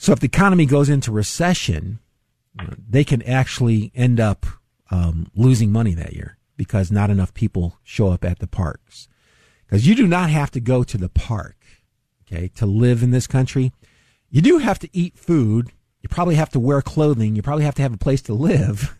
[0.00, 1.98] So if the economy goes into recession,
[2.88, 4.46] they can actually end up
[4.90, 9.08] um, losing money that year because not enough people show up at the parks.
[9.66, 11.66] Because you do not have to go to the park,
[12.22, 13.72] okay, to live in this country.
[14.30, 15.70] You do have to eat food.
[16.00, 17.36] You probably have to wear clothing.
[17.36, 18.96] You probably have to have a place to live.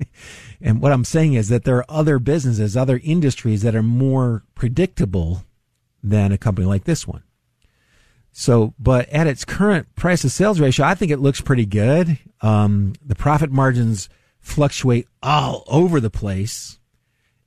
[0.60, 4.42] and what I'm saying is that there are other businesses, other industries that are more
[4.56, 5.44] predictable
[6.02, 7.22] than a company like this one.
[8.32, 12.18] So, but at its current price to sales ratio, I think it looks pretty good.
[12.40, 14.08] Um, the profit margins
[14.40, 16.78] fluctuate all over the place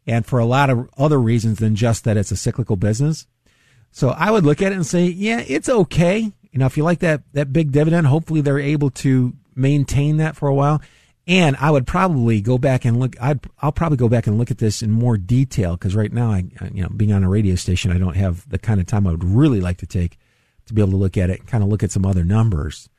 [0.05, 3.25] and for a lot of other reasons than just that it's a cyclical business.
[3.91, 6.31] So I would look at it and say, yeah, it's okay.
[6.51, 10.35] You know, if you like that, that big dividend, hopefully they're able to maintain that
[10.35, 10.81] for a while.
[11.25, 13.15] And I would probably go back and look.
[13.21, 16.31] i will probably go back and look at this in more detail because right now,
[16.31, 19.07] I, you know, being on a radio station, I don't have the kind of time
[19.07, 20.17] I would really like to take
[20.65, 22.89] to be able to look at it and kind of look at some other numbers.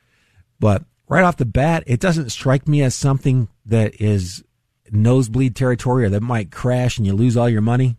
[0.59, 4.43] But right off the bat, it doesn't strike me as something that is
[4.91, 7.97] nosebleed territory or that might crash and you lose all your money.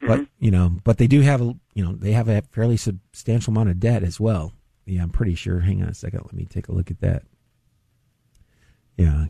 [0.00, 0.44] But mm-hmm.
[0.44, 3.70] you know, but they do have a you know they have a fairly substantial amount
[3.70, 4.52] of debt as well.
[4.86, 5.60] Yeah, I'm pretty sure.
[5.60, 6.20] Hang on a second.
[6.24, 7.24] Let me take a look at that.
[8.96, 9.26] Yeah.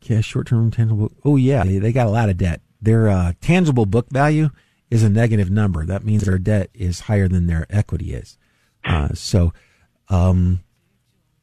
[0.00, 1.12] Cash, short term, tangible.
[1.24, 2.60] Oh, yeah, they, they got a lot of debt.
[2.80, 4.50] Their uh, tangible book value
[4.90, 5.84] is a negative number.
[5.84, 8.36] That means their debt is higher than their equity is.
[8.84, 9.52] Uh, so
[10.08, 10.60] um,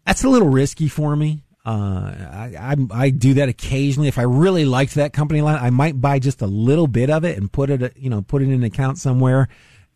[0.05, 1.43] that's a little risky for me.
[1.65, 4.07] Uh, I, I, I do that occasionally.
[4.07, 7.23] If I really liked that company line, I might buy just a little bit of
[7.23, 9.47] it and put it, you know, put it in an account somewhere,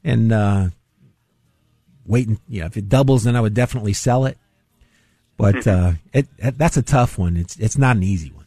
[0.04, 0.70] and uh,
[2.06, 2.28] wait.
[2.28, 4.38] And, you know, if it doubles, then I would definitely sell it.
[5.36, 7.38] But uh, it, it, that's a tough one.
[7.38, 8.46] It's it's not an easy one.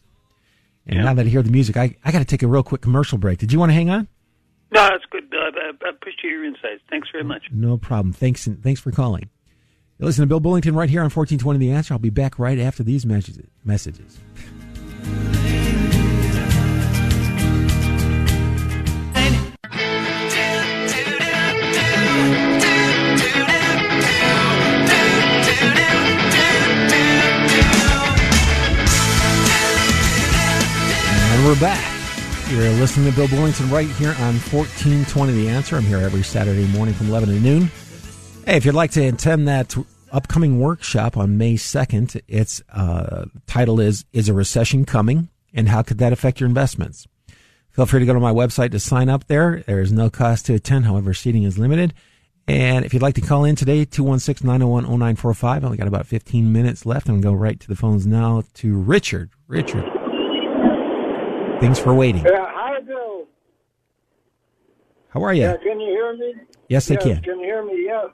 [0.87, 1.05] And yeah.
[1.05, 3.19] now that I hear the music, I, I got to take a real quick commercial
[3.19, 3.39] break.
[3.39, 4.07] Did you want to hang on?
[4.73, 5.33] No, that's good.
[5.33, 6.83] I appreciate your insights.
[6.91, 7.45] Thanks very much.
[7.53, 8.13] No problem.
[8.13, 9.31] Thanks, thanks for calling.
[9.99, 11.95] Listen to Bill Bullington right here on 1420 The Answer.
[11.95, 13.49] I'll be back right after these messages.
[31.33, 31.96] And we're back.
[32.49, 35.75] You're listening to Bill Bullington right here on 1420 The Answer.
[35.75, 37.73] I'm here every Saturday morning from 11 to noon.
[38.45, 39.77] Hey, if you'd like to attend that
[40.13, 45.29] upcoming workshop on May 2nd, its uh, title is Is a Recession Coming?
[45.53, 47.09] And How Could That Affect Your Investments?
[47.73, 49.65] Feel free to go to my website to sign up there.
[49.67, 51.95] There is no cost to attend, however, seating is limited.
[52.47, 55.65] And if you'd like to call in today, 216 901 0945.
[55.65, 57.09] I only got about 15 minutes left.
[57.09, 59.31] I'm going to go right to the phones now to Richard.
[59.49, 59.96] Richard.
[61.61, 62.23] Thanks for waiting.
[62.25, 63.27] Yeah, hi, Bill.
[65.09, 65.43] How are you?
[65.43, 66.35] Yeah, can you hear me?
[66.69, 67.23] Yes, yes I can.
[67.23, 67.85] Can you hear me?
[67.87, 68.09] Yes.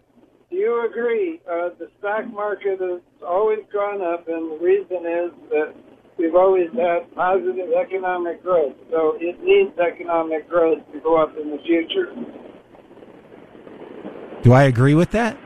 [0.50, 1.40] Do you agree?
[1.50, 5.74] Uh, the stock market has always gone up, and the reason is that
[6.18, 8.74] we've always had positive economic growth.
[8.90, 12.12] So it needs economic growth to go up in the future.
[14.42, 15.36] Do I agree with that?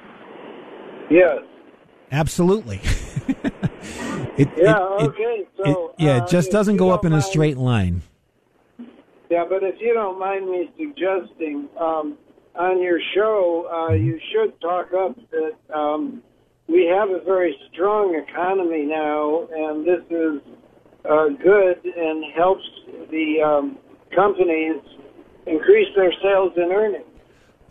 [1.11, 1.39] Yes.
[2.11, 2.81] Absolutely.
[4.37, 4.76] it, yeah.
[4.76, 5.47] It, okay.
[5.57, 8.03] So it, yeah, it just uh, doesn't go up in a straight line.
[9.30, 12.16] Yeah, but if you don't mind me suggesting, um,
[12.59, 16.22] on your show, uh, you should talk up that um,
[16.68, 20.41] we have a very strong economy now, and this is
[21.09, 22.64] uh, good and helps
[23.11, 23.78] the um,
[24.14, 24.80] companies
[25.47, 27.05] increase their sales and earnings.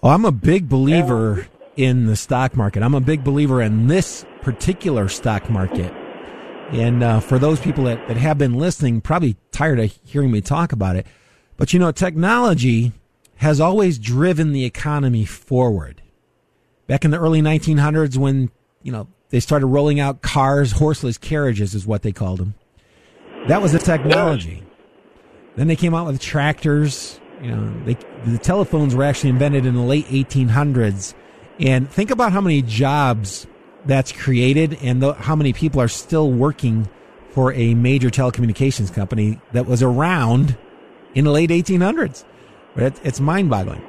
[0.01, 2.84] Well, I'm a big believer in the stock market.
[2.84, 5.91] I'm a big believer in this particular stock market.
[6.72, 10.41] And uh, for those people that, that have been listening, probably tired of hearing me
[10.41, 11.05] talk about it.
[11.57, 12.91] But you know, technology
[13.38, 16.01] has always driven the economy forward.
[16.88, 18.49] Back in the early 1900s, when
[18.82, 22.55] you know they started rolling out cars, horseless carriages is what they called them.
[23.47, 24.63] That was the technology.
[25.55, 27.20] Then they came out with tractors.
[27.41, 27.95] You know, they,
[28.26, 31.13] the telephones were actually invented in the late 1800s.
[31.59, 33.47] And think about how many jobs
[33.86, 36.90] that's created and the, how many people are still working
[37.32, 40.58] for a major telecommunications company that was around
[41.14, 42.24] in the late 1800s.
[42.76, 43.84] It, it's mind boggling.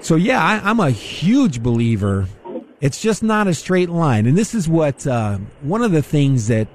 [0.00, 2.26] So, yeah, I, am a huge believer.
[2.80, 4.26] It's just not a straight line.
[4.26, 6.68] And this is what uh, one of the things that,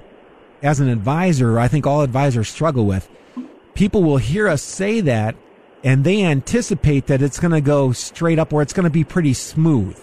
[0.62, 3.08] as an advisor, I think all advisors struggle with.
[3.74, 5.36] People will hear us say that
[5.82, 9.04] and they anticipate that it's going to go straight up or it's going to be
[9.04, 9.98] pretty smooth.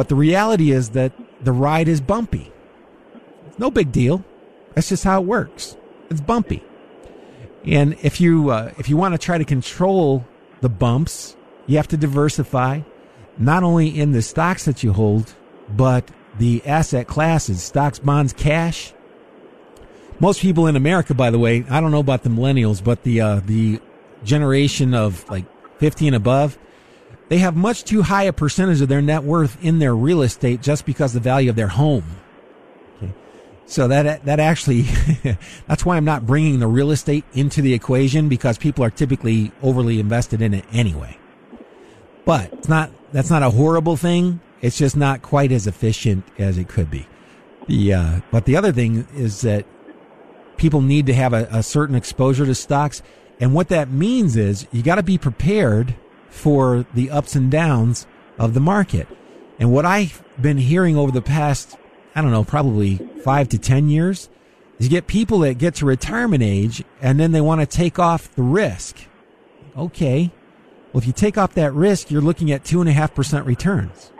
[0.00, 1.12] But the reality is that
[1.44, 2.50] the ride is bumpy.
[3.58, 4.24] No big deal.
[4.72, 5.76] That's just how it works.
[6.08, 6.64] It's bumpy.
[7.66, 10.24] And if you uh, if you want to try to control
[10.62, 11.36] the bumps,
[11.66, 12.80] you have to diversify,
[13.36, 15.34] not only in the stocks that you hold,
[15.68, 18.94] but the asset classes, stocks, bonds, cash.
[20.18, 23.20] Most people in America, by the way, I don't know about the millennials, but the
[23.20, 23.82] uh, the
[24.24, 25.44] generation of like
[25.78, 26.58] 50 and above,
[27.30, 30.60] they have much too high a percentage of their net worth in their real estate
[30.60, 32.04] just because the value of their home.
[33.66, 34.82] So that that actually
[35.68, 39.52] that's why I'm not bringing the real estate into the equation because people are typically
[39.62, 41.16] overly invested in it anyway.
[42.24, 44.40] But it's not that's not a horrible thing.
[44.60, 47.06] It's just not quite as efficient as it could be.
[47.68, 49.66] The uh, but the other thing is that
[50.56, 53.02] people need to have a, a certain exposure to stocks,
[53.38, 55.94] and what that means is you got to be prepared
[56.30, 58.06] for the ups and downs
[58.38, 59.06] of the market.
[59.58, 61.76] And what I've been hearing over the past
[62.14, 64.28] I don't know, probably five to 10 years,
[64.78, 67.98] is you get people that get to retirement age and then they want to take
[67.98, 68.96] off the risk.
[69.76, 70.30] Okay.
[70.92, 73.46] Well, if you take off that risk, you're looking at two and a half percent
[73.46, 74.12] returns.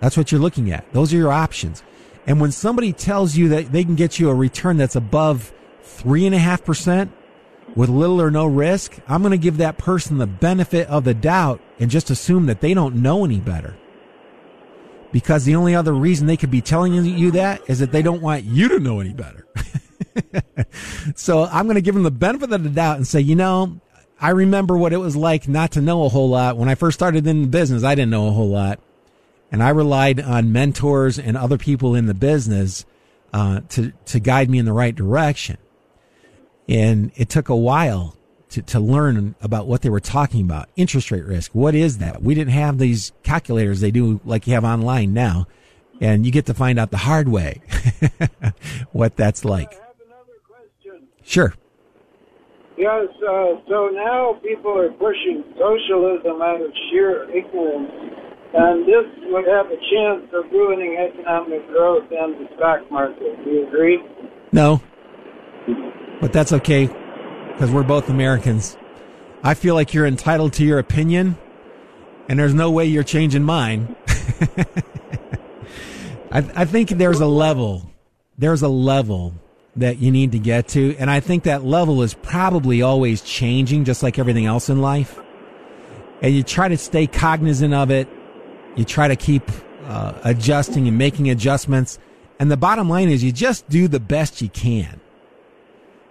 [0.00, 0.90] That's what you're looking at.
[0.92, 1.82] Those are your options.
[2.26, 5.52] And when somebody tells you that they can get you a return that's above
[5.82, 7.12] three and a half percent
[7.74, 11.14] with little or no risk, I'm going to give that person the benefit of the
[11.14, 13.76] doubt and just assume that they don't know any better
[15.14, 18.20] because the only other reason they could be telling you that is that they don't
[18.20, 19.46] want you to know any better.
[21.14, 23.80] so I'm going to give them the benefit of the doubt and say, you know,
[24.20, 26.56] I remember what it was like not to know a whole lot.
[26.56, 28.80] When I first started in the business, I didn't know a whole lot.
[29.52, 32.84] And I relied on mentors and other people in the business
[33.32, 35.58] uh, to, to guide me in the right direction.
[36.68, 38.16] And it took a while
[38.50, 40.68] to, to learn about what they were talking about.
[40.76, 41.54] Interest rate risk.
[41.54, 42.22] What is that?
[42.22, 45.46] We didn't have these calculators they do like you have online now.
[46.00, 47.62] And you get to find out the hard way
[48.92, 49.80] what that's like.
[51.22, 51.54] Sure.
[52.76, 57.90] Yes, uh, so now people are pushing socialism out of sheer ignorance,
[58.52, 63.44] and this would have a chance of ruining economic growth and the stock market.
[63.44, 64.02] Do you agree?
[64.50, 64.82] No.
[66.24, 68.78] But that's okay because we're both Americans.
[69.42, 71.36] I feel like you're entitled to your opinion,
[72.30, 73.94] and there's no way you're changing mine.
[76.32, 77.90] I, I think there's a level.
[78.38, 79.34] There's a level
[79.76, 80.96] that you need to get to.
[80.96, 85.20] And I think that level is probably always changing, just like everything else in life.
[86.22, 88.08] And you try to stay cognizant of it.
[88.76, 89.42] You try to keep
[89.84, 91.98] uh, adjusting and making adjustments.
[92.40, 95.02] And the bottom line is you just do the best you can.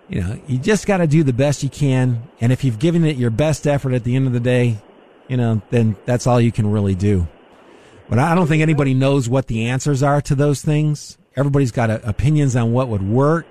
[0.10, 2.28] You know, you just got to do the best you can.
[2.41, 4.78] And if you've given it your best effort at the end of the day,
[5.28, 7.28] you know, then that's all you can really do.
[8.10, 11.18] But I don't think anybody knows what the answers are to those things.
[11.36, 13.47] Everybody's got a, opinions on what would work.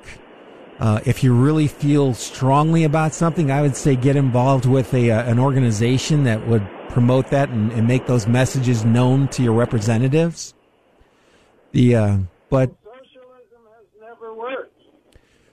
[0.78, 5.10] Uh, if you really feel strongly about something, I would say get involved with a
[5.10, 9.54] uh, an organization that would promote that and, and, make those messages known to your
[9.54, 10.54] representatives.
[11.72, 12.18] The uh,
[12.50, 14.76] but socialism has never worked,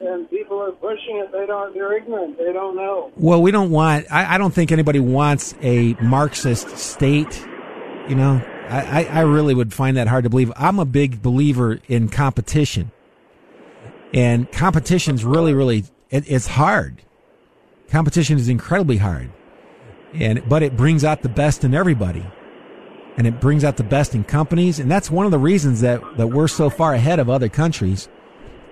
[0.09, 1.31] and people are pushing it.
[1.31, 1.73] They don't.
[1.73, 2.37] They're ignorant.
[2.37, 3.11] They don't know.
[3.15, 4.07] Well, we don't want.
[4.11, 7.45] I, I don't think anybody wants a Marxist state.
[8.07, 10.51] You know, I, I really would find that hard to believe.
[10.55, 12.91] I'm a big believer in competition.
[14.13, 17.03] And competition's really, really, it, it's hard.
[17.89, 19.31] Competition is incredibly hard.
[20.13, 22.25] And, but it brings out the best in everybody.
[23.17, 24.79] And it brings out the best in companies.
[24.79, 28.09] And that's one of the reasons that, that we're so far ahead of other countries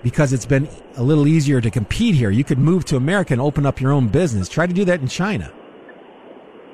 [0.03, 2.29] because it's been a little easier to compete here.
[2.29, 4.49] You could move to America and open up your own business.
[4.49, 5.51] Try to do that in China.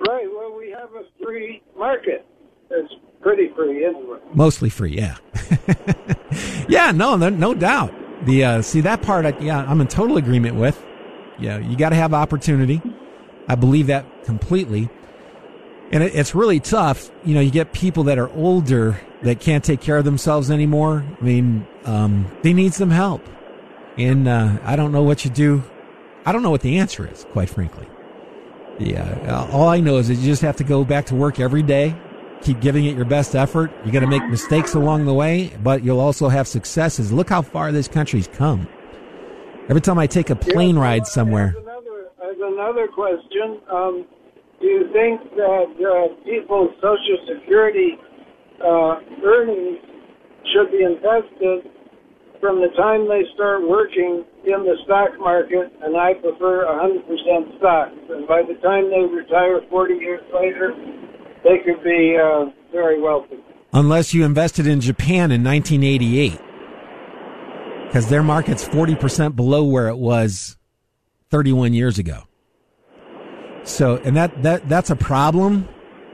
[0.08, 0.28] Right.
[0.34, 2.26] Well, we have a free market.
[2.70, 4.20] It's pretty free anyway.
[4.34, 5.18] Mostly free, yeah.
[6.68, 7.94] yeah, no, no, no doubt.
[8.26, 10.84] The uh, see that part, I, yeah, I'm in total agreement with.
[11.40, 12.82] Yeah, you got to have opportunity.
[13.48, 14.90] I believe that completely.
[15.94, 17.10] And it, it's really tough.
[17.24, 21.06] You know, you get people that are older that can't take care of themselves anymore.
[21.22, 23.26] I mean, um, they need some help.
[23.98, 25.64] And uh, I don't know what you do.
[26.26, 27.88] I don't know what the answer is, quite frankly.
[28.80, 31.62] Yeah, all I know is that you just have to go back to work every
[31.62, 31.96] day
[32.44, 33.72] keep giving it your best effort.
[33.84, 37.12] You're going to make mistakes along the way, but you'll also have successes.
[37.12, 38.68] Look how far this country's come.
[39.70, 41.56] Every time I take a plane yeah, ride somewhere.
[41.58, 44.06] Another, another question, um,
[44.64, 48.00] do you think that uh, people's Social Security
[48.64, 49.84] uh, earnings
[50.56, 51.68] should be invested
[52.40, 57.92] from the time they start working in the stock market, and I prefer 100% stocks.
[58.10, 60.72] And by the time they retire 40 years later,
[61.44, 63.44] they could be uh, very wealthy.
[63.74, 66.40] Unless you invested in Japan in 1988,
[67.88, 70.58] because their market's 40% below where it was
[71.32, 72.24] 31 years ago.
[73.64, 75.68] So, and that, that, that's a problem.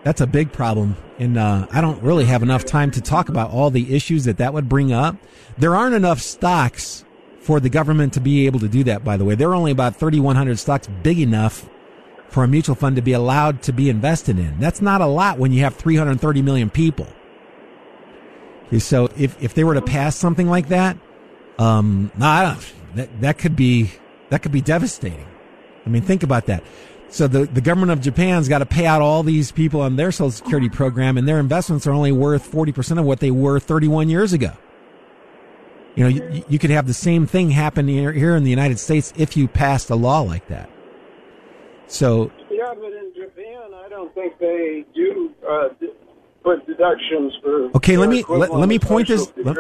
[0.04, 0.96] That's a big problem.
[1.18, 4.38] And, uh, I don't really have enough time to talk about all the issues that
[4.38, 5.18] that would bring up.
[5.58, 7.04] There aren't enough stocks
[7.40, 9.36] for the government to be able to do that, by the way.
[9.36, 11.68] There are only about 3,100 stocks big enough
[12.28, 14.60] for a mutual fund to be allowed to be invested in.
[14.60, 17.08] That's not a lot when you have 330 million people.
[18.78, 20.98] So if, if they were to pass something like that,
[21.58, 23.92] um, I don't, that, that could be,
[24.30, 25.28] that could be devastating.
[25.86, 26.64] I mean, think about that.
[27.10, 30.12] So the, the government of Japan's got to pay out all these people on their
[30.12, 34.10] social security program and their investments are only worth 40% of what they were 31
[34.10, 34.52] years ago.
[35.96, 38.80] You know, you, you could have the same thing happen here, here in the United
[38.80, 40.70] States if you passed a law like that.
[41.88, 45.70] So yeah, but in Japan, I don't think they do uh,
[46.44, 47.76] put deductions for.
[47.76, 49.32] Okay, let me let, let me point this.
[49.38, 49.58] Let,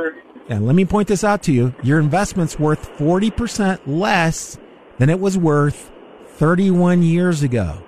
[0.48, 1.74] yeah, let me point this out to you.
[1.82, 4.60] Your investment's worth forty percent less
[5.00, 5.92] than it was worth
[6.40, 7.84] thirty-one years ago.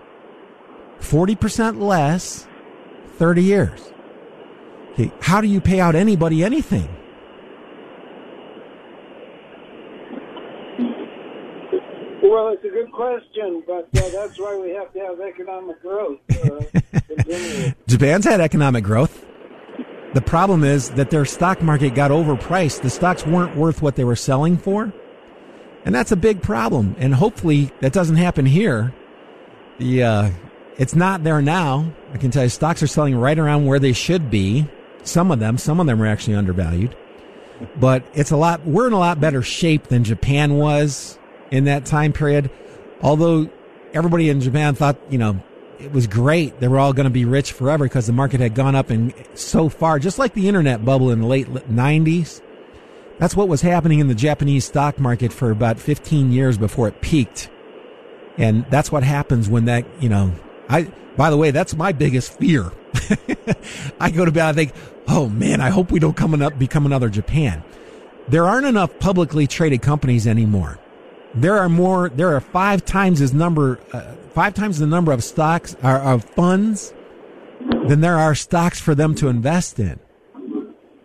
[0.99, 2.45] Forty percent less,
[3.15, 3.91] thirty years.
[4.91, 6.89] Okay, how do you pay out anybody anything?
[12.21, 16.19] Well, it's a good question, but uh, that's why we have to have economic growth.
[16.29, 19.25] Uh, Japan's had economic growth.
[20.13, 22.81] The problem is that their stock market got overpriced.
[22.81, 24.93] The stocks weren't worth what they were selling for.
[25.85, 26.95] And that's a big problem.
[26.99, 28.93] And hopefully that doesn't happen here.
[29.79, 30.29] The, uh,
[30.77, 31.91] it's not there now.
[32.13, 34.67] I can tell you stocks are selling right around where they should be.
[35.03, 36.95] Some of them, some of them are actually undervalued,
[37.79, 41.17] but it's a lot, we're in a lot better shape than Japan was
[41.49, 42.51] in that time period.
[43.01, 43.49] Although
[43.93, 45.41] everybody in Japan thought, you know,
[45.79, 46.59] it was great.
[46.59, 49.13] They were all going to be rich forever because the market had gone up and
[49.33, 52.41] so far, just like the internet bubble in the late 90s.
[53.21, 57.01] That's what was happening in the Japanese stock market for about 15 years before it
[57.01, 57.51] peaked.
[58.35, 60.33] And that's what happens when that, you know,
[60.67, 62.71] I, by the way, that's my biggest fear.
[63.99, 64.73] I go to bed, I think,
[65.07, 67.63] oh man, I hope we don't come up, become another Japan.
[68.27, 70.79] There aren't enough publicly traded companies anymore.
[71.35, 75.23] There are more, there are five times as number, uh, five times the number of
[75.23, 76.91] stocks, or of funds
[77.85, 79.99] than there are stocks for them to invest in.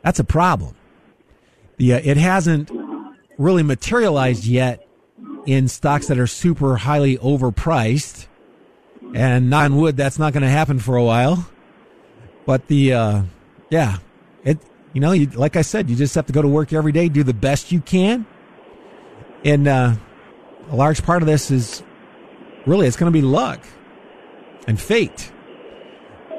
[0.03, 0.76] That's a problem.
[1.81, 2.71] Uh, it hasn't
[3.39, 4.87] really materialized yet
[5.47, 8.27] in stocks that are super highly overpriced.
[9.15, 11.49] And non wood, that's not going to happen for a while.
[12.45, 13.23] But the, uh,
[13.71, 13.99] yeah,
[14.45, 14.59] it,
[14.93, 17.09] you know, you, like I said, you just have to go to work every day,
[17.09, 18.27] do the best you can.
[19.45, 19.95] And, uh,
[20.71, 21.83] a large part of this is
[22.67, 23.65] really, it's going to be luck
[24.67, 25.31] and fate.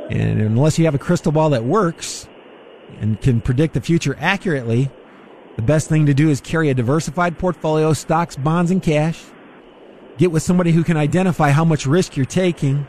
[0.10, 2.28] And unless you have a crystal ball that works
[3.00, 4.90] and can predict the future accurately,
[5.58, 9.22] the best thing to do is carry a diversified portfolio, stocks, bonds, and cash.
[10.18, 12.88] Get with somebody who can identify how much risk you're taking.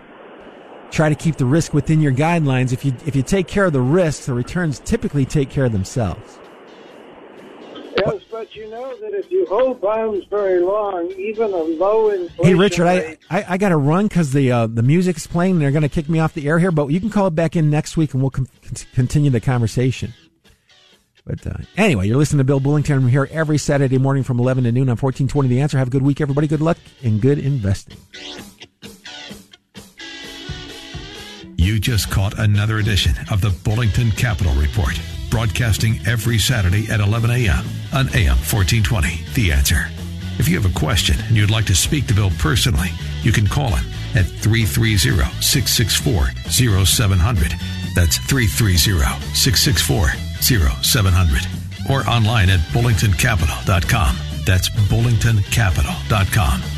[0.90, 2.72] Try to keep the risk within your guidelines.
[2.72, 5.72] If you, if you take care of the risks, the returns typically take care of
[5.72, 6.38] themselves.
[7.96, 12.44] Yes, but you know that if you hold bonds very long, even a low inflation
[12.44, 15.52] Hey, Richard, I, rate, I, I got to run because the uh, the music's playing.
[15.52, 17.34] and They're going to kick me off the air here, but you can call it
[17.34, 18.48] back in next week and we'll com-
[18.94, 20.12] continue the conversation.
[21.28, 22.96] But uh, anyway, you're listening to Bill Bullington.
[22.96, 25.76] I'm here every Saturday morning from 11 to noon on 1420 The Answer.
[25.76, 26.46] Have a good week, everybody.
[26.46, 27.98] Good luck and good investing.
[31.58, 34.98] You just caught another edition of the Bullington Capital Report,
[35.28, 37.66] broadcasting every Saturday at 11 a.m.
[37.92, 39.20] on AM 1420.
[39.34, 39.84] The answer.
[40.38, 42.88] If you have a question and you'd like to speak to Bill personally,
[43.22, 44.96] you can call him at 330
[45.42, 47.52] 664 0700.
[47.94, 50.08] That's 330 664
[50.82, 51.42] 0700.
[51.90, 54.16] Or online at bullingtoncapital.com.
[54.44, 56.77] That's bullingtoncapital.com.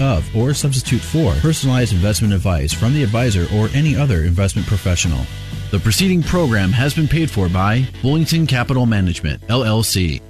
[0.00, 5.24] of or substitute for personalized investment advice from the advisor or any other investment professional.
[5.70, 10.20] The preceding program has been paid for by Bullington Capital Management, LLC.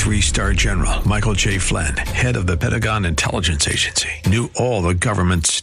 [0.00, 1.58] Three star general Michael J.
[1.58, 5.62] Flynn, head of the Pentagon Intelligence Agency, knew all the government's